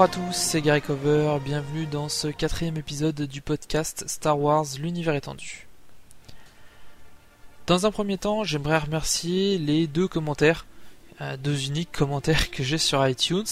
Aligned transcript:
Bonjour 0.00 0.14
à 0.14 0.28
tous, 0.28 0.34
c'est 0.34 0.62
Gary 0.62 0.80
Cover, 0.80 1.36
bienvenue 1.44 1.84
dans 1.84 2.08
ce 2.08 2.28
quatrième 2.28 2.78
épisode 2.78 3.20
du 3.20 3.42
podcast 3.42 4.04
Star 4.06 4.40
Wars 4.40 4.64
l'univers 4.78 5.14
étendu. 5.14 5.66
Dans 7.66 7.84
un 7.84 7.90
premier 7.90 8.16
temps, 8.16 8.42
j'aimerais 8.42 8.78
remercier 8.78 9.58
les 9.58 9.86
deux 9.86 10.08
commentaires, 10.08 10.64
euh, 11.20 11.36
deux 11.36 11.66
uniques 11.66 11.92
commentaires 11.92 12.50
que 12.50 12.62
j'ai 12.62 12.78
sur 12.78 13.06
iTunes, 13.06 13.44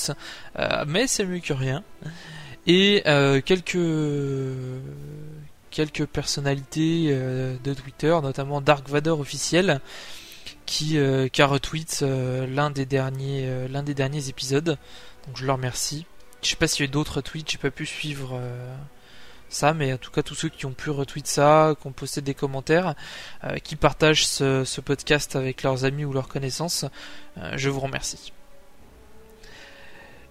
euh, 0.59 0.87
mais 0.87 1.07
c'est 1.07 1.27
mieux 1.27 1.41
que 1.41 1.53
rien, 1.53 1.85
et 2.67 3.03
euh, 3.05 3.43
quelques 3.43 3.77
quelques 5.69 6.07
personnalités 6.07 7.15
de 7.63 7.75
Twitter, 7.75 8.19
notamment 8.23 8.63
Dark 8.63 8.89
Vador 8.89 9.21
officiel, 9.21 9.83
qui, 10.65 10.97
qui 11.31 11.43
a 11.43 11.47
retweet 11.47 12.01
l'un 12.01 12.71
des 12.71 12.87
derniers 12.87 13.69
l'un 13.69 13.83
des 13.83 13.93
derniers 13.93 14.31
épisodes. 14.31 14.79
Donc 15.27 15.37
je 15.37 15.45
leur 15.45 15.57
remercie. 15.57 16.07
Je 16.43 16.51
sais 16.51 16.57
pas 16.57 16.69
s'il 16.69 16.87
y 16.87 16.89
a 16.89 16.93
d'autres 16.93 17.21
tweets, 17.21 17.51
j'ai 17.51 17.59
pas 17.59 17.71
pu 17.71 17.85
suivre 17.85 18.31
euh, 18.35 18.77
ça, 19.49 19.75
mais 19.75 19.93
en 19.93 19.99
tout 19.99 20.13
cas 20.13 20.23
tous 20.23 20.37
ceux 20.37 20.49
qui 20.49 20.67
ont 20.67 20.73
pu 20.73 20.91
retweet 20.91 21.27
ça, 21.27 21.75
qui 21.81 21.87
ont 21.87 21.93
posté 21.93 22.21
des 22.21 22.35
commentaires, 22.35 22.95
euh, 23.45 23.57
qui 23.59 23.75
partagent 23.75 24.27
ce, 24.27 24.81
podcast 24.81 25.35
avec 25.35 25.63
leurs 25.65 25.85
amis 25.85 26.05
ou 26.05 26.13
leurs 26.13 26.29
connaissances, 26.29 26.85
euh, 27.39 27.53
je 27.57 27.71
vous 27.71 27.81
remercie. 27.81 28.33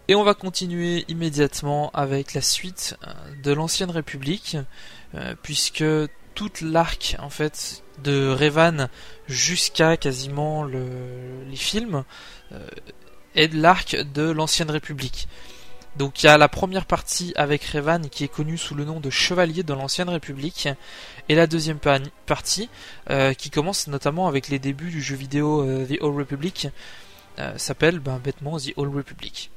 Et 0.08 0.16
on 0.16 0.24
va 0.24 0.34
continuer 0.34 1.04
immédiatement 1.10 1.92
avec 1.92 2.34
la 2.34 2.42
suite 2.42 2.96
de 3.44 3.52
l'ancienne 3.52 3.92
République, 3.92 4.56
puisque 5.44 5.84
toute 6.34 6.62
l'arc 6.62 7.18
en 7.20 7.30
fait 7.30 7.84
de 8.06 8.30
Revan 8.30 8.88
jusqu'à 9.28 9.98
quasiment 9.98 10.64
les 10.64 11.58
films 11.58 12.06
est 13.36 13.54
l'arc 13.54 13.98
de 14.14 14.30
l'ancienne 14.30 14.72
République. 14.72 15.28
Donc 15.98 16.22
il 16.22 16.28
y 16.28 16.30
a 16.30 16.38
la 16.38 16.48
première 16.48 16.86
partie 16.86 17.34
avec 17.36 17.64
Revan 17.64 18.02
qui 18.10 18.24
est 18.24 18.28
connue 18.28 18.58
sous 18.58 18.76
le 18.76 18.86
nom 18.86 19.00
de 19.00 19.10
Chevalier 19.10 19.64
de 19.64 19.74
l'Ancienne 19.74 20.10
République 20.10 20.70
et 21.28 21.34
la 21.34 21.48
deuxième 21.48 21.80
partie 22.28 22.70
euh, 23.10 23.34
qui 23.34 23.50
commence 23.50 23.88
notamment 23.88 24.28
avec 24.28 24.50
les 24.50 24.60
débuts 24.60 24.92
du 24.92 25.02
jeu 25.02 25.16
vidéo 25.16 25.62
euh, 25.62 25.88
The 25.88 25.98
Old 26.02 26.16
Republic 26.16 26.68
euh, 27.40 27.58
s'appelle 27.58 27.98
ben, 27.98 28.20
bêtement 28.24 28.60
The 28.60 28.74
Old 28.78 28.96
Republic. 28.96 29.50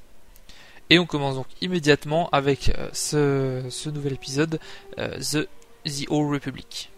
Et 0.89 0.99
on 0.99 1.05
commence 1.05 1.35
donc 1.35 1.47
immédiatement 1.61 2.31
avec 2.31 2.73
ce, 2.93 3.89
nouvel 3.91 4.15
épisode 4.15 4.59
The, 4.97 5.47
The 5.84 6.06
Old 6.09 6.33
Republic. 6.33 6.91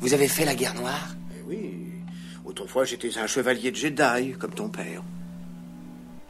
Vous 0.00 0.14
avez 0.14 0.28
fait 0.28 0.46
la 0.46 0.54
guerre 0.54 0.74
noire? 0.74 1.14
Eh 1.38 1.42
Oui, 1.46 1.74
autrefois 2.44 2.84
j'étais 2.84 3.16
un 3.18 3.26
chevalier 3.26 3.70
de 3.70 3.76
Jedi 3.76 4.32
comme 4.38 4.54
ton 4.54 4.70
père. 4.70 5.02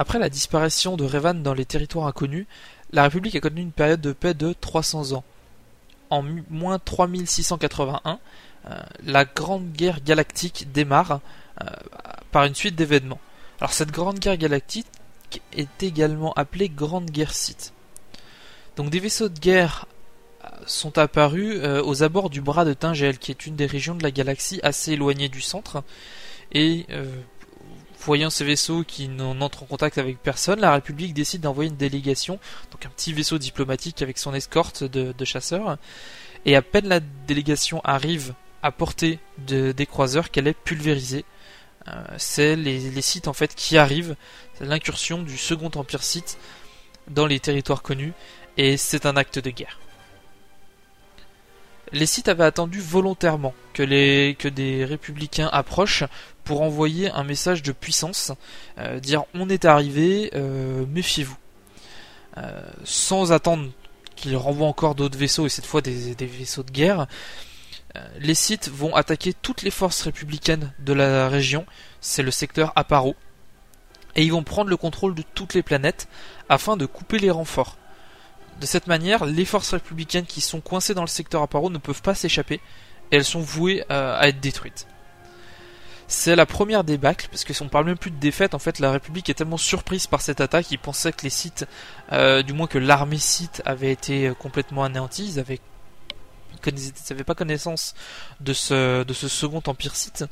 Après 0.02 0.18
la 0.18 0.28
disparition 0.28 0.96
de 0.96 1.04
Revan 1.04 1.44
dans 1.44 1.54
les 1.54 1.64
territoires 1.64 2.08
inconnus, 2.08 2.46
la 2.90 3.04
République 3.04 3.36
a 3.36 3.40
connu 3.40 3.60
une 3.60 3.70
période 3.70 4.00
de 4.00 4.10
paix 4.10 4.34
de 4.34 4.52
300 4.52 5.12
ans. 5.12 5.22
En 6.10 6.24
moins 6.50 6.80
3681, 6.80 8.18
euh, 8.68 8.80
la 9.04 9.24
Grande 9.24 9.70
Guerre 9.70 10.02
Galactique 10.02 10.72
démarre 10.72 11.20
euh, 11.60 11.66
par 12.32 12.46
une 12.46 12.56
suite 12.56 12.74
d'événements. 12.74 13.20
Alors 13.60 13.72
cette 13.72 13.92
Grande 13.92 14.18
Guerre 14.18 14.38
Galactique 14.38 14.88
est 15.52 15.84
également 15.84 16.32
appelée 16.32 16.68
Grande 16.68 17.08
Guerre 17.08 17.32
Sith. 17.32 17.72
Donc 18.74 18.90
des 18.90 18.98
vaisseaux 18.98 19.28
de 19.28 19.38
guerre 19.38 19.86
euh, 20.44 20.48
sont 20.66 20.98
apparus 20.98 21.62
aux 21.84 22.02
abords 22.02 22.28
du 22.28 22.40
bras 22.40 22.64
de 22.64 22.74
Tingel, 22.74 23.18
qui 23.18 23.30
est 23.30 23.46
une 23.46 23.54
des 23.54 23.66
régions 23.66 23.94
de 23.94 24.02
la 24.02 24.10
galaxie 24.10 24.58
assez 24.64 24.94
éloignée 24.94 25.28
du 25.28 25.40
centre, 25.40 25.84
et 26.50 26.86
Voyant 28.04 28.30
ces 28.30 28.44
vaisseaux 28.44 28.82
qui 28.82 29.08
n'entrent 29.08 29.62
en 29.62 29.66
contact 29.66 29.96
avec 29.96 30.18
personne, 30.18 30.60
la 30.60 30.72
République 30.72 31.14
décide 31.14 31.42
d'envoyer 31.42 31.70
une 31.70 31.76
délégation, 31.76 32.40
donc 32.72 32.84
un 32.84 32.88
petit 32.88 33.12
vaisseau 33.12 33.38
diplomatique 33.38 34.02
avec 34.02 34.18
son 34.18 34.34
escorte 34.34 34.82
de, 34.82 35.24
chasseurs. 35.24 35.78
Et 36.44 36.56
à 36.56 36.62
peine 36.62 36.88
la 36.88 36.98
délégation 36.98 37.80
arrive 37.84 38.34
à 38.62 38.72
portée 38.72 39.20
des 39.38 39.86
croiseurs 39.86 40.32
qu'elle 40.32 40.48
est 40.48 40.52
pulvérisée. 40.52 41.24
Euh, 41.86 41.92
c'est 42.16 42.56
les, 42.56 43.02
sites 43.02 43.28
en 43.28 43.32
fait 43.32 43.54
qui 43.54 43.78
arrivent, 43.78 44.16
c'est 44.54 44.64
l'incursion 44.64 45.22
du 45.22 45.36
Second 45.36 45.70
Empire 45.74 46.02
Sith 46.02 46.38
dans 47.08 47.26
les 47.26 47.38
territoires 47.38 47.82
connus, 47.82 48.14
et 48.56 48.76
c'est 48.76 49.06
un 49.06 49.16
acte 49.16 49.38
de 49.38 49.50
guerre. 49.50 49.78
Les 51.92 52.06
sites 52.06 52.28
avaient 52.28 52.44
attendu 52.44 52.80
volontairement 52.80 53.54
les, 53.82 54.36
que 54.38 54.48
des 54.48 54.84
républicains 54.84 55.48
approchent 55.52 56.04
pour 56.44 56.62
envoyer 56.62 57.10
un 57.10 57.24
message 57.24 57.62
de 57.62 57.72
puissance, 57.72 58.32
euh, 58.78 59.00
dire 59.00 59.24
on 59.34 59.48
est 59.48 59.64
arrivé, 59.64 60.30
euh, 60.34 60.84
méfiez-vous. 60.86 61.36
Euh, 62.38 62.62
sans 62.84 63.32
attendre 63.32 63.70
qu'ils 64.16 64.36
renvoient 64.36 64.66
encore 64.66 64.94
d'autres 64.94 65.18
vaisseaux, 65.18 65.46
et 65.46 65.48
cette 65.48 65.66
fois 65.66 65.80
des, 65.82 66.14
vaisseaux 66.14 66.62
de 66.62 66.70
guerre, 66.70 67.06
les 68.18 68.34
sites 68.34 68.70
vont 68.70 68.94
attaquer 68.94 69.34
toutes 69.34 69.60
les 69.60 69.70
forces 69.70 70.00
républicaines 70.00 70.72
de 70.78 70.94
la 70.94 71.28
région, 71.28 71.66
c'est 72.00 72.22
le 72.22 72.30
secteur 72.30 72.72
Aparo, 72.74 73.14
et 74.16 74.22
ils 74.22 74.32
vont 74.32 74.44
prendre 74.44 74.70
le 74.70 74.78
contrôle 74.78 75.14
de 75.14 75.22
toutes 75.34 75.52
les 75.52 75.62
planètes 75.62 76.08
afin 76.48 76.78
de 76.78 76.86
couper 76.86 77.18
les 77.18 77.30
renforts. 77.30 77.76
De 78.60 78.66
cette 78.66 78.86
manière, 78.86 79.26
les 79.26 79.44
forces 79.44 79.74
républicaines 79.74 80.24
qui 80.24 80.40
sont 80.40 80.62
coincées 80.62 80.94
dans 80.94 81.02
le 81.02 81.06
secteur 81.06 81.42
Aparo 81.42 81.68
ne 81.68 81.78
peuvent 81.78 82.00
pas 82.00 82.14
s'échapper, 82.14 82.60
et 83.10 83.16
elles 83.16 83.26
sont 83.26 83.40
vouées 83.40 83.84
à 83.90 84.26
être 84.26 84.40
détruites. 84.40 84.86
C'est 86.14 86.36
la 86.36 86.44
première 86.44 86.84
débâcle, 86.84 87.26
parce 87.30 87.42
qu'on 87.42 87.68
parle 87.68 87.86
même 87.86 87.96
plus 87.96 88.10
de 88.10 88.18
défaite, 88.18 88.52
en 88.52 88.58
fait 88.58 88.80
la 88.80 88.92
République 88.92 89.30
est 89.30 89.34
tellement 89.34 89.56
surprise 89.56 90.06
par 90.06 90.20
cette 90.20 90.42
attaque, 90.42 90.70
ils 90.70 90.78
pensaient 90.78 91.10
que 91.10 91.22
les 91.22 91.30
sites, 91.30 91.66
euh, 92.12 92.42
du 92.42 92.52
moins 92.52 92.66
que 92.66 92.76
l'armée 92.76 93.16
site 93.16 93.62
avait 93.64 93.90
été 93.90 94.28
euh, 94.28 94.34
complètement 94.34 94.84
anéantie, 94.84 95.26
ils 95.26 95.40
avaient, 95.40 95.58
ils 96.66 97.24
pas 97.24 97.34
connaissance 97.34 97.94
de 98.40 98.52
ce, 98.52 99.04
de 99.04 99.14
ce 99.14 99.26
second 99.26 99.62
empire 99.66 99.96
site. 99.96 100.26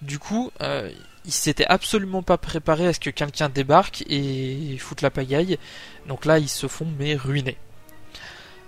Du 0.00 0.20
coup, 0.20 0.52
euh, 0.60 0.92
ils 1.24 1.32
s'étaient 1.32 1.66
absolument 1.66 2.22
pas 2.22 2.38
préparés 2.38 2.86
à 2.86 2.92
ce 2.92 3.00
que 3.00 3.10
quelqu'un 3.10 3.48
débarque 3.48 4.04
et 4.08 4.78
foute 4.78 5.02
la 5.02 5.10
pagaille, 5.10 5.58
donc 6.06 6.24
là 6.24 6.38
ils 6.38 6.48
se 6.48 6.68
font 6.68 6.86
mais 7.00 7.16
ruiner. 7.16 7.58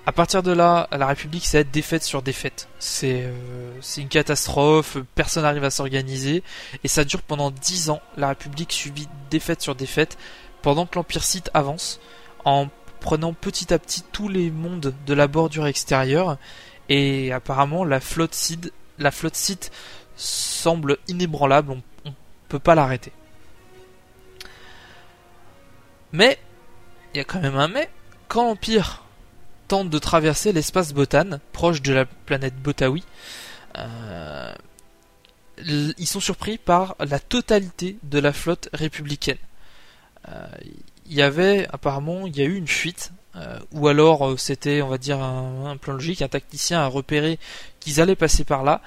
À 0.05 0.11
partir 0.11 0.43
de 0.43 0.51
là, 0.51 0.89
la 0.91 1.07
République, 1.07 1.47
c'est 1.47 1.71
défaite 1.71 2.03
sur 2.03 2.23
défaite. 2.23 2.69
C'est 2.81 3.23
euh, 3.23 3.81
une 3.97 4.09
catastrophe, 4.09 4.97
personne 5.15 5.45
n'arrive 5.45 5.63
à 5.63 5.71
s'organiser, 5.71 6.43
et 6.83 6.89
ça 6.89 7.05
dure 7.05 7.23
pendant 7.23 7.53
10 7.53 7.91
ans. 7.91 8.01
La 8.17 8.29
République 8.29 8.73
subit 8.73 9.07
défaite 9.31 9.63
sur 9.63 9.77
défaite, 9.77 10.19
pendant 10.61 10.87
que 10.87 10.97
l'Empire 10.97 11.23
Sith 11.23 11.51
avance, 11.55 12.01
en 12.45 12.69
prenant 12.99 13.33
petit 13.33 13.73
à 13.73 13.79
petit 13.79 14.03
tous 14.03 14.29
les 14.29 14.51
mondes 14.51 14.93
de 15.07 15.15
la 15.15 15.29
bordure 15.29 15.69
extérieure, 15.69 16.37
et 16.89 17.33
apparemment 17.33 17.85
la 17.85 18.01
flotte 18.01 18.35
Sith, 18.35 18.73
la 18.99 19.13
flotte 19.13 19.37
Sith 19.37 19.71
semble 20.17 20.99
inébranlable, 21.07 21.71
on, 21.71 22.09
ne 22.09 22.15
peut 22.49 22.59
pas 22.59 22.75
l'arrêter. 22.75 23.13
Mais, 26.11 26.41
il 27.15 27.19
y 27.19 27.21
a 27.21 27.25
quand 27.25 27.41
même 27.41 27.57
un 27.57 27.69
mais, 27.69 27.89
quand 28.27 28.45
l'Empire 28.45 29.02
de 29.73 29.99
traverser 29.99 30.53
l'espace 30.53 30.93
Botan, 30.93 31.39
proche 31.53 31.81
de 31.81 31.95
la 31.95 32.05
planète 32.05 32.55
Botawi. 32.57 33.03
Euh, 33.79 34.53
ils 35.67 36.07
sont 36.07 36.21
surpris 36.21 36.59
par 36.59 36.95
la 37.01 37.19
totalité 37.19 37.97
de 38.03 38.19
la 38.19 38.35
flotte 38.35 38.69
républicaine. 38.75 39.39
Euh, 40.29 40.47
il 41.07 41.15
y 41.15 41.23
avait 41.23 41.67
apparemment, 41.73 42.27
il 42.27 42.37
y 42.37 42.43
a 42.43 42.45
eu 42.45 42.55
une 42.55 42.69
fuite, 42.69 43.13
euh, 43.37 43.59
ou 43.73 43.89
alors 43.89 44.39
c'était, 44.39 44.83
on 44.83 44.89
va 44.89 44.99
dire, 44.99 45.23
un, 45.23 45.77
plan 45.79 45.95
logique, 45.95 46.21
un 46.21 46.29
tacticien 46.29 46.81
a 46.81 46.87
repéré 46.87 47.39
qu'ils 47.81 48.01
allaient 48.01 48.17
passer 48.17 48.45
par 48.45 48.65
là, 48.65 48.83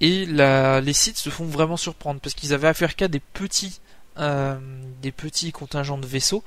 et 0.00 0.26
les 0.26 0.92
sites 0.92 1.18
se 1.18 1.30
font 1.30 1.46
vraiment 1.46 1.76
surprendre 1.76 2.20
parce 2.20 2.34
qu'ils 2.34 2.54
avaient 2.54 2.68
affaire 2.68 2.94
qu'à 2.94 3.08
des 3.08 3.20
petits, 3.20 3.80
des 4.16 5.12
petits 5.12 5.52
contingents 5.52 5.98
de 5.98 6.06
vaisseaux 6.06 6.44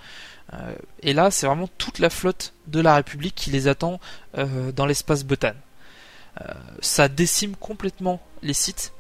euh, 0.54 0.76
et 1.02 1.14
là, 1.14 1.32
c'est 1.32 1.48
vraiment 1.48 1.70
toute 1.78 2.00
la 2.00 2.10
flotte 2.10 2.54
de 2.68 2.80
la 2.80 2.96
République 2.96 3.36
qui 3.36 3.52
les 3.52 3.68
attend 3.68 4.00
euh, 4.38 4.72
dans 4.72 4.86
l'espace 4.86 5.24
Botan. 5.24 5.54
Euh, 6.42 6.54
ça 6.82 7.08
décime 7.08 7.56
complètement 7.56 8.22
les 8.42 8.54
sites. 8.54 8.94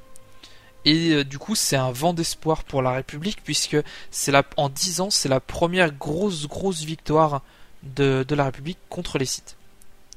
Et 0.88 1.24
du 1.24 1.40
coup, 1.40 1.56
c'est 1.56 1.76
un 1.76 1.92
vent 1.92 2.14
d'espoir 2.14 2.64
pour 2.64 2.84
la 2.84 2.92
République, 2.92 3.44
puisque 3.44 3.78
c'est 4.12 4.32
en 4.56 4.70
10 4.70 5.02
ans, 5.02 5.10
c'est 5.10 5.30
la 5.30 5.40
première 5.40 5.92
grosse, 5.92 6.48
grosse 6.48 6.84
victoire 6.84 7.42
de, 7.82 8.24
la 8.30 8.46
République 8.46 8.78
contre 8.88 9.18
les 9.18 9.26
sites. 9.26 9.58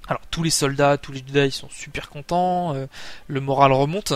Alors, 0.08 0.20
tous 0.30 0.42
les 0.42 0.50
soldats, 0.50 0.98
tous 0.98 1.12
les 1.12 1.24
Jedi 1.26 1.50
sont 1.52 1.70
super 1.70 2.10
contents, 2.10 2.76
le 3.28 3.40
moral 3.40 3.72
remonte. 3.72 4.12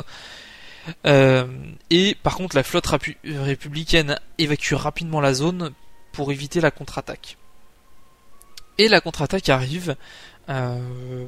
Et 1.04 2.16
par 2.22 2.36
contre, 2.36 2.56
la 2.56 2.62
flotte 2.62 2.86
républicaine 2.86 4.18
évacue 4.38 4.74
rapidement 4.74 5.20
la 5.20 5.34
zone 5.34 5.72
pour 6.12 6.30
éviter 6.30 6.60
la 6.60 6.70
contre-attaque. 6.70 7.36
Et 8.78 8.88
la 8.88 9.00
contre-attaque 9.00 9.48
arrive. 9.48 9.96
Euh, 10.48 11.26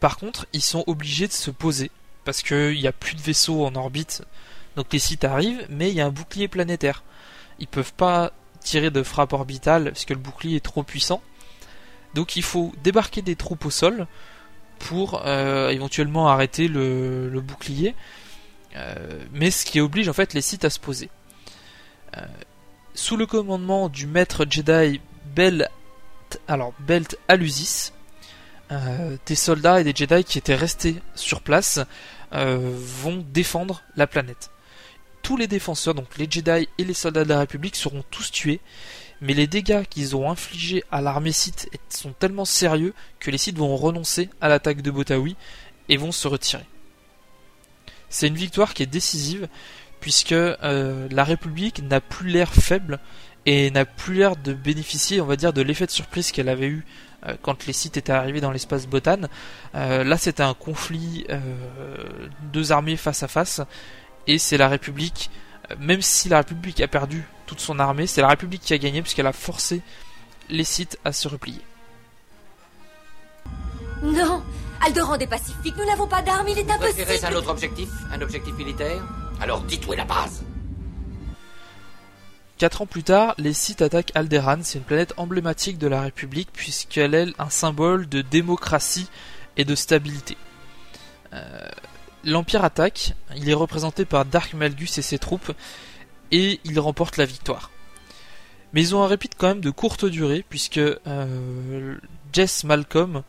par 0.00 0.18
contre, 0.18 0.46
ils 0.52 0.62
sont 0.62 0.84
obligés 0.86 1.26
de 1.26 1.32
se 1.32 1.50
poser 1.50 1.90
parce 2.24 2.42
qu'il 2.42 2.78
n'y 2.78 2.86
a 2.86 2.92
plus 2.92 3.14
de 3.14 3.20
vaisseaux 3.20 3.64
en 3.64 3.74
orbite. 3.74 4.22
Donc 4.76 4.92
les 4.92 4.98
sites 4.98 5.24
arrivent, 5.24 5.66
mais 5.70 5.90
il 5.90 5.94
y 5.94 6.00
a 6.00 6.06
un 6.06 6.10
bouclier 6.10 6.48
planétaire. 6.48 7.02
Ils 7.58 7.68
peuvent 7.68 7.94
pas 7.94 8.32
tirer 8.60 8.90
de 8.90 9.02
frappe 9.02 9.32
orbitale 9.32 9.84
parce 9.92 10.04
que 10.04 10.12
le 10.12 10.20
bouclier 10.20 10.56
est 10.56 10.64
trop 10.64 10.82
puissant. 10.82 11.22
Donc 12.14 12.36
il 12.36 12.42
faut 12.42 12.72
débarquer 12.82 13.22
des 13.22 13.36
troupes 13.36 13.64
au 13.64 13.70
sol 13.70 14.06
pour 14.78 15.22
euh, 15.24 15.70
éventuellement 15.70 16.28
arrêter 16.28 16.68
le, 16.68 17.40
bouclier, 17.40 17.90
euh, 17.90 17.92
mais 19.32 19.50
ce 19.50 19.64
qui 19.64 19.80
oblige 19.80 20.08
en 20.08 20.12
fait 20.12 20.34
les 20.34 20.40
sites 20.40 20.64
à 20.64 20.70
se 20.70 20.78
poser. 20.78 21.10
Euh, 22.16 22.20
sous 22.94 23.16
le 23.16 23.26
commandement 23.26 23.88
du 23.88 24.06
maître 24.06 24.46
Jedi 24.48 25.00
Belt, 25.34 25.68
alors 26.48 26.72
Belt 26.80 27.18
Alusis, 27.28 27.92
des 29.26 29.34
soldats 29.34 29.80
et 29.80 29.84
des 29.84 29.94
Jedi 29.94 30.24
qui 30.24 30.38
étaient 30.38 30.54
restés 30.54 30.96
sur 31.14 31.40
place 31.42 31.78
vont 32.32 33.24
défendre 33.32 33.82
la 33.96 34.06
planète. 34.06 34.50
Tous 35.22 35.36
les 35.36 35.46
défenseurs, 35.46 35.94
donc 35.94 36.16
les 36.16 36.26
Jedi 36.28 36.68
et 36.78 36.84
les 36.84 36.94
soldats 36.94 37.24
de 37.24 37.28
la 37.28 37.38
République, 37.38 37.76
seront 37.76 38.02
tous 38.10 38.32
tués 38.32 38.60
mais 39.20 39.34
les 39.34 39.46
dégâts 39.46 39.84
qu'ils 39.84 40.14
ont 40.16 40.30
infligés 40.30 40.84
à 40.90 41.00
l'armée 41.00 41.32
Sith 41.32 41.68
sont 41.88 42.12
tellement 42.12 42.44
sérieux 42.44 42.94
que 43.18 43.30
les 43.30 43.38
Sith 43.38 43.56
vont 43.56 43.76
renoncer 43.76 44.28
à 44.40 44.48
l'attaque 44.48 44.82
de 44.82 44.90
Botawi 44.90 45.36
et 45.88 45.96
vont 45.96 46.12
se 46.12 46.28
retirer. 46.28 46.64
C'est 48.08 48.28
une 48.28 48.34
victoire 48.34 48.74
qui 48.74 48.82
est 48.82 48.86
décisive 48.86 49.48
puisque 50.00 50.32
euh, 50.32 51.08
la 51.10 51.24
République 51.24 51.82
n'a 51.82 52.00
plus 52.00 52.28
l'air 52.28 52.52
faible 52.52 53.00
et 53.44 53.70
n'a 53.70 53.84
plus 53.84 54.14
l'air 54.14 54.36
de 54.36 54.52
bénéficier, 54.52 55.20
on 55.20 55.26
va 55.26 55.36
dire, 55.36 55.52
de 55.52 55.62
l'effet 55.62 55.86
de 55.86 55.90
surprise 55.90 56.32
qu'elle 56.32 56.48
avait 56.48 56.68
eu 56.68 56.84
euh, 57.26 57.34
quand 57.42 57.66
les 57.66 57.72
Sith 57.72 57.96
étaient 57.96 58.12
arrivés 58.12 58.40
dans 58.40 58.50
l'espace 58.50 58.86
Botan. 58.86 59.22
Euh, 59.74 60.04
là, 60.04 60.16
c'était 60.16 60.42
un 60.42 60.54
conflit 60.54 61.26
deux 62.52 62.72
armées 62.72 62.96
face 62.96 63.22
à 63.22 63.28
face 63.28 63.60
et 64.26 64.38
c'est 64.38 64.56
la 64.56 64.68
République 64.68 65.30
même 65.80 66.02
si 66.02 66.28
la 66.28 66.38
République 66.38 66.80
a 66.80 66.88
perdu 66.88 67.24
toute 67.46 67.60
son 67.60 67.78
armée, 67.78 68.06
c'est 68.06 68.20
la 68.20 68.28
République 68.28 68.62
qui 68.62 68.72
a 68.72 68.78
gagné 68.78 69.02
puisqu'elle 69.02 69.26
a 69.26 69.32
forcé 69.32 69.82
les 70.48 70.64
sites 70.64 70.98
à 71.04 71.12
se 71.12 71.28
replier. 71.28 71.60
Non 74.02 74.42
Alderan 74.84 75.18
est 75.18 75.26
pacifique, 75.26 75.74
nous 75.76 75.84
n'avons 75.84 76.06
pas 76.06 76.22
d'armes, 76.22 76.48
il 76.48 76.58
est 76.58 76.70
impossible 76.70 77.04
Vous 77.04 77.26
un 77.26 77.34
autre 77.34 77.50
objectif 77.50 77.88
Un 78.12 78.20
objectif 78.20 78.54
militaire? 78.54 79.02
Alors 79.40 79.62
dites 79.62 79.86
où 79.86 79.92
est 79.92 79.96
la 79.96 80.04
base 80.04 80.44
Quatre 82.58 82.82
ans 82.82 82.86
plus 82.86 83.02
tard, 83.02 83.34
les 83.36 83.52
sites 83.52 83.82
attaquent 83.82 84.12
Alderan, 84.14 84.58
c'est 84.62 84.78
une 84.78 84.84
planète 84.84 85.12
emblématique 85.16 85.78
de 85.78 85.88
la 85.88 86.00
République 86.00 86.48
puisqu'elle 86.52 87.14
est 87.14 87.28
un 87.38 87.50
symbole 87.50 88.08
de 88.08 88.22
démocratie 88.22 89.08
et 89.56 89.64
de 89.64 89.74
stabilité. 89.74 90.36
Euh, 91.32 91.68
L'Empire 92.26 92.64
attaque, 92.64 93.14
il 93.36 93.48
est 93.48 93.54
représenté 93.54 94.04
par 94.04 94.24
Dark 94.24 94.52
Malgus 94.54 94.98
et 94.98 95.02
ses 95.02 95.18
troupes, 95.18 95.52
et 96.32 96.58
il 96.64 96.80
remporte 96.80 97.18
la 97.18 97.24
victoire. 97.24 97.70
Mais 98.72 98.82
ils 98.82 98.96
ont 98.96 99.04
un 99.04 99.06
répit 99.06 99.28
quand 99.28 99.46
même 99.46 99.60
de 99.60 99.70
courte 99.70 100.04
durée, 100.04 100.44
puisque 100.48 100.78
euh, 100.78 101.96
Jess 102.32 102.64
Malcolm 102.64 103.22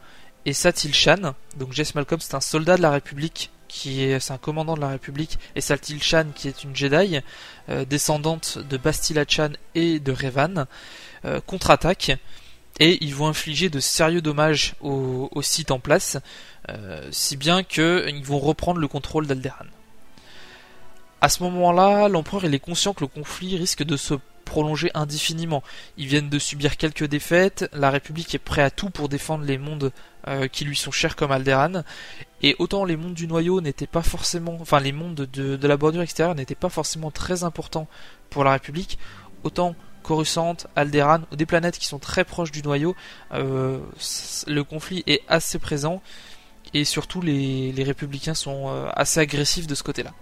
et 0.48 0.54
Satil 0.54 0.96
Shan, 0.96 1.34
donc 1.58 1.74
Jess 1.74 1.94
Malcolm 1.94 2.22
c'est 2.22 2.34
un 2.34 2.40
soldat 2.40 2.78
de 2.78 2.82
la 2.82 2.90
République, 2.90 3.52
qui 3.68 4.02
est, 4.02 4.22
c'est 4.22 4.32
un 4.32 4.38
commandant 4.38 4.76
de 4.76 4.82
la 4.82 4.88
République, 4.88 5.38
et 5.56 5.62
Satil 5.62 6.02
Shan 6.02 6.28
qui 6.34 6.48
est 6.48 6.64
une 6.64 6.74
Jedi, 6.74 7.20
euh, 7.68 7.84
descendante 7.84 8.58
de 8.58 8.78
Bastila 8.78 9.26
Chan 9.28 9.50
et 9.76 10.00
de 10.00 10.12
Revan, 10.14 10.66
euh, 11.26 11.42
contre-attaque, 11.42 12.14
et 12.80 13.04
ils 13.04 13.14
vont 13.14 13.28
infliger 13.28 13.70
de 13.70 13.82
sérieux 13.82 14.22
dommages 14.22 14.76
au, 14.80 15.28
au 15.34 15.42
site 15.42 15.70
en 15.70 15.80
place, 15.80 16.18
euh, 16.70 17.06
si 17.12 17.36
bien 17.36 17.64
qu'ils 17.64 18.24
vont 18.24 18.40
reprendre 18.40 18.80
le 18.80 18.88
contrôle 18.88 19.28
d'Alderan. 19.28 19.66
À 21.20 21.28
ce 21.28 21.44
moment-là, 21.44 22.08
l'empereur 22.08 22.46
est 22.46 22.60
conscient 22.60 22.94
que 22.94 23.02
le 23.02 23.08
conflit 23.08 23.58
risque 23.58 23.84
de 23.84 23.98
se 23.98 24.14
prolonger 24.48 24.90
indéfiniment. 24.94 25.62
Ils 25.98 26.08
viennent 26.08 26.30
de 26.30 26.40
subir 26.40 26.78
quelques 26.78 27.04
défaites, 27.04 27.70
la 27.74 27.92
République 27.92 28.34
est 28.34 28.40
prête 28.40 28.66
à 28.66 28.72
tout 28.72 28.90
pour 28.90 29.10
défendre 29.10 29.44
les 29.44 29.58
mondes 29.58 29.92
euh, 30.28 30.48
qui 30.48 30.64
lui 30.66 30.76
sont 30.76 30.92
chers 30.92 31.16
comme 31.16 31.32
Alderan, 31.32 31.84
et 32.42 32.56
autant 32.58 32.86
les 32.86 32.96
mondes 32.96 33.14
du 33.14 33.28
noyau 33.28 33.62
n'étaient 33.62 33.88
pas 33.88 34.02
forcément, 34.02 34.58
enfin 34.60 34.80
les 34.80 34.94
mondes 34.94 35.28
de, 35.32 35.68
la 35.68 35.78
bordure 35.78 36.02
extérieure 36.02 36.34
n'étaient 36.34 36.56
pas 36.56 36.70
forcément 36.70 37.12
très 37.12 37.44
importants 37.44 37.88
pour 38.30 38.44
la 38.44 38.54
République, 38.54 38.98
autant 39.44 39.76
Coruscant, 40.02 40.56
Alderan, 40.78 41.20
des 41.34 41.46
planètes 41.46 41.78
qui 41.78 41.86
sont 41.86 42.00
très 42.00 42.24
proches 42.24 42.52
du 42.52 42.64
noyau, 42.64 42.96
euh, 43.34 43.80
le 44.48 44.64
conflit 44.64 45.04
est 45.08 45.22
assez 45.28 45.60
présent, 45.60 46.02
et 46.74 46.86
surtout 46.86 47.22
les, 47.22 47.84
républicains 47.84 48.34
sont 48.34 48.70
euh, 48.70 48.88
assez 48.94 49.20
agressifs 49.20 49.68
de 49.68 49.76
ce 49.76 49.84
côté-là. 49.84 50.14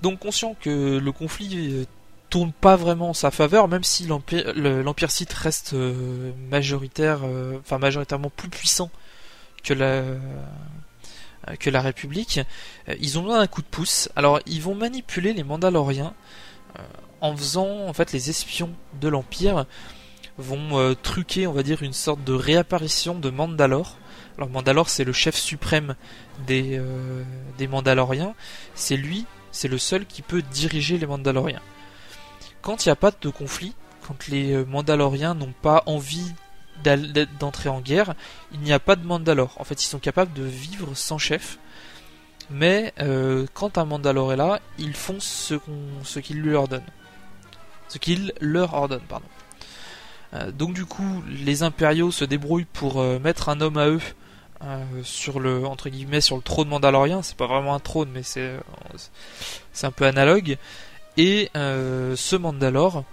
Donc 0.00 0.18
conscient 0.18 0.54
que 0.58 0.98
le 0.98 1.12
conflit 1.12 1.86
tourne 2.30 2.52
pas 2.52 2.76
vraiment 2.76 3.10
en 3.10 3.14
sa 3.14 3.30
faveur, 3.30 3.68
même 3.68 3.84
si 3.84 4.06
l'Empire 4.06 5.10
Sith 5.10 5.32
reste 5.32 5.74
euh, 5.74 6.32
majoritaire, 6.50 7.20
enfin 7.60 7.78
majoritairement 7.78 8.30
plus 8.30 8.48
puissant 8.48 8.90
que 9.62 9.74
la 9.74 10.02
la 11.64 11.80
République, 11.80 12.40
ils 13.00 13.18
ont 13.18 13.22
besoin 13.22 13.38
d'un 13.38 13.46
coup 13.46 13.62
de 13.62 13.66
pouce. 13.66 14.08
Alors 14.16 14.40
ils 14.46 14.60
vont 14.60 14.74
manipuler 14.74 15.32
les 15.32 15.44
Mandaloriens 15.44 16.12
en 17.20 17.36
faisant 17.36 17.86
en 17.86 17.92
fait 17.92 18.12
les 18.12 18.30
espions 18.30 18.70
de 19.00 19.08
l'Empire 19.08 19.64
vont 20.38 20.94
truquer, 21.02 21.46
on 21.46 21.52
va 21.52 21.62
dire, 21.62 21.82
une 21.82 21.92
sorte 21.92 22.24
de 22.24 22.32
réapparition 22.32 23.14
de 23.14 23.30
Mandalore 23.30 23.96
alors 24.36 24.50
Mandalore 24.50 24.88
c'est 24.88 25.04
le 25.04 25.12
chef 25.12 25.34
suprême 25.34 25.94
euh, 26.50 27.22
des 27.58 27.66
Mandaloriens. 27.66 28.34
C'est 28.74 28.96
lui, 28.96 29.24
c'est 29.50 29.68
le 29.68 29.78
seul 29.78 30.06
qui 30.06 30.22
peut 30.22 30.42
diriger 30.42 30.98
les 30.98 31.06
Mandaloriens. 31.06 31.62
Quand 32.66 32.84
il 32.84 32.88
n'y 32.88 32.92
a 32.94 32.96
pas 32.96 33.12
de 33.12 33.28
conflit, 33.28 33.74
quand 34.08 34.26
les 34.26 34.52
euh, 34.52 34.64
Mandaloriens 34.64 35.34
n'ont 35.34 35.54
pas 35.62 35.84
envie 35.86 36.34
d'entrer 37.38 37.68
en 37.68 37.80
guerre, 37.80 38.16
il 38.52 38.58
n'y 38.58 38.72
a 38.72 38.80
pas 38.80 38.96
de 38.96 39.06
Mandalore. 39.06 39.54
En 39.60 39.62
fait, 39.62 39.84
ils 39.84 39.86
sont 39.86 40.00
capables 40.00 40.32
de 40.32 40.42
vivre 40.42 40.92
sans 40.94 41.16
chef. 41.16 41.60
Mais 42.50 42.92
euh, 42.98 43.46
quand 43.54 43.78
un 43.78 43.84
Mandalore 43.84 44.32
est 44.32 44.36
là, 44.36 44.58
ils 44.78 44.96
font 44.96 45.20
ce 45.20 46.18
qu'il 46.18 46.42
leur 46.42 46.62
ordonne. 46.62 46.82
Ce 47.86 47.98
qu'il 47.98 48.32
leur 48.40 48.74
ordonne, 48.74 49.04
pardon. 49.08 49.28
donc 50.52 50.74
du 50.74 50.86
coup, 50.86 51.22
les 51.28 51.62
impériaux 51.62 52.10
se 52.10 52.24
débrouillent 52.24 52.64
pour 52.64 53.00
mettre 53.20 53.48
un 53.48 53.60
homme 53.60 53.76
à 53.76 53.86
eux 53.86 54.00
euh, 54.64 55.02
sur 55.02 55.38
le 55.38 55.66
entre 55.66 55.90
guillemets 55.90 56.22
sur 56.22 56.34
le 56.34 56.40
trône 56.40 56.68
mandalorien 56.68 57.20
c'est 57.20 57.36
pas 57.36 57.46
vraiment 57.46 57.74
un 57.74 57.78
trône 57.78 58.08
mais 58.10 58.22
c'est 58.22 58.56
un 59.82 59.90
peu 59.90 60.06
analogue 60.06 60.56
et 61.16 61.50
euh, 61.56 62.16
ce 62.16 62.36
Mandalore 62.36 63.04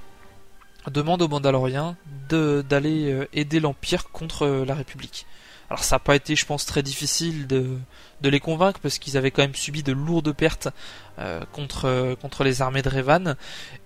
demande 0.92 1.22
aux 1.22 1.28
Mandaloriens 1.28 1.96
d'aller 2.30 3.12
euh, 3.12 3.28
aider 3.34 3.60
l'Empire 3.60 4.10
contre 4.12 4.48
la 4.48 4.76
République. 4.76 5.26
Alors 5.70 5.84
ça 5.84 5.96
n'a 5.96 6.00
pas 6.00 6.16
été, 6.16 6.36
je 6.36 6.46
pense, 6.46 6.66
très 6.66 6.84
difficile 6.84 7.48
de, 7.48 7.78
de 8.22 8.30
les 8.30 8.40
convaincre 8.40 8.80
parce 8.80 9.00
qu'ils 9.00 9.18
avaient 9.18 9.32
quand 9.32 9.42
même 9.42 9.56
subi 9.56 9.82
de 9.82 9.92
lourdes 9.94 10.34
pertes 10.34 10.68
contre, 11.52 12.16
contre 12.22 12.44
les 12.44 12.62
armées 12.62 12.84
de 12.84 12.90
Revan 12.90 13.36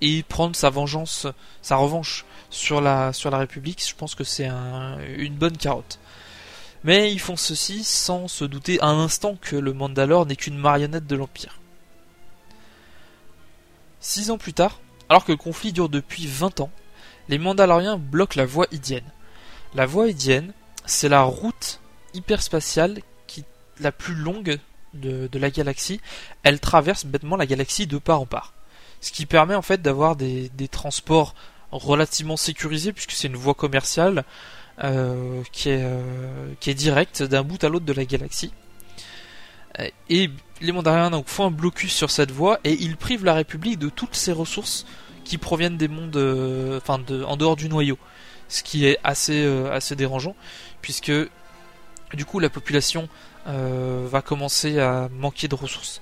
et 0.02 0.24
prendre 0.24 0.56
sa 0.56 0.70
vengeance, 0.70 1.28
sa 1.62 1.78
revanche 1.78 2.26
sur 2.50 2.82
la, 2.82 3.14
sur 3.14 3.30
la 3.30 3.38
République, 3.38 3.82
je 3.88 3.96
pense 3.96 4.16
que 4.16 4.26
c'est 4.26 4.50
une 5.18 5.36
bonne 5.36 5.56
carotte. 5.56 6.00
Mais 6.84 7.12
ils 7.12 7.20
font 7.20 7.38
ceci 7.38 7.84
sans 7.84 8.28
se 8.28 8.44
douter 8.44 8.82
un 8.82 8.98
instant 8.98 9.38
que 9.40 9.56
le 9.56 9.74
Mandalore 9.74 10.26
n'est 10.26 10.36
qu'une 10.36 10.58
marionnette 10.58 11.08
de 11.08 11.16
l'Empire. 11.16 11.60
Six 14.00 14.32
ans 14.32 14.38
plus 14.38 14.54
tard, 14.54 14.80
alors 15.10 15.26
que 15.26 15.32
le 15.32 15.38
conflit 15.38 15.74
dure 15.74 15.90
depuis 15.90 16.28
20 16.28 16.62
ans, 16.62 16.72
les 17.30 17.38
Mandaloriens 17.38 17.98
bloquent 17.98 18.40
la 18.40 18.46
voie 18.46 18.68
Idienne. 18.72 19.10
La 19.76 19.86
voie 19.86 20.08
Idienne, 20.08 20.54
c'est 20.86 21.10
la 21.10 21.24
route 21.24 21.80
hyperspatiale 22.14 23.00
qui 23.28 23.44
la 23.80 23.92
plus 23.92 24.16
longue 24.16 24.60
de, 24.94 25.30
la 25.34 25.50
galaxie. 25.50 26.00
Elle 26.44 26.60
traverse 26.60 27.06
bêtement 27.06 27.36
la 27.36 27.46
galaxie 27.46 27.88
de 27.88 27.98
part 27.98 28.22
en 28.22 28.26
part. 28.26 28.54
Ce 29.02 29.12
qui 29.12 29.26
permet 29.26 29.56
en 29.56 29.62
fait 29.62 29.82
d'avoir 29.82 30.16
des, 30.16 30.50
transports 30.72 31.36
relativement 31.72 32.38
sécurisés 32.38 32.94
puisque 32.94 33.12
c'est 33.12 33.28
une 33.28 33.36
voie 33.36 33.54
commerciale 33.54 34.24
euh, 34.84 35.44
qui, 35.52 35.70
est, 35.70 35.84
euh, 35.84 36.54
qui 36.60 36.70
est 36.70 36.76
direct 36.76 37.24
d'un 37.24 37.44
bout 37.44 37.64
à 37.64 37.70
l'autre 37.70 37.86
de 37.86 37.94
la 37.94 38.06
galaxie. 38.06 38.52
Euh, 39.80 39.90
et 40.10 40.30
les 40.62 40.72
Mandaloriens 40.72 41.12
donc, 41.12 41.28
font 41.28 41.46
un 41.46 41.52
blocus 41.52 41.94
sur 41.94 42.12
cette 42.12 42.32
voie 42.32 42.60
et 42.64 42.74
ils 42.74 42.98
privent 42.98 43.26
la 43.26 43.34
République 43.34 43.80
de 43.80 43.90
toutes 43.90 44.16
ses 44.16 44.32
ressources 44.32 44.86
qui 45.24 45.38
proviennent 45.38 45.78
des 45.78 45.88
mondes, 45.88 46.12
de, 46.12 46.80
en 46.88 47.38
dehors 47.38 47.56
du 47.56 47.70
noyau, 47.70 47.98
ce 48.48 48.64
qui 48.64 48.86
est 48.86 48.98
assez 49.04 49.46
assez 49.70 49.96
dérangeant 49.96 50.36
puisque 50.82 51.12
du 52.14 52.24
coup 52.26 52.40
la 52.40 52.50
population 52.50 53.10
va 53.46 54.22
commencer 54.22 54.80
à 54.80 55.10
manquer 55.12 55.50
de 55.50 55.56
ressources, 55.56 56.02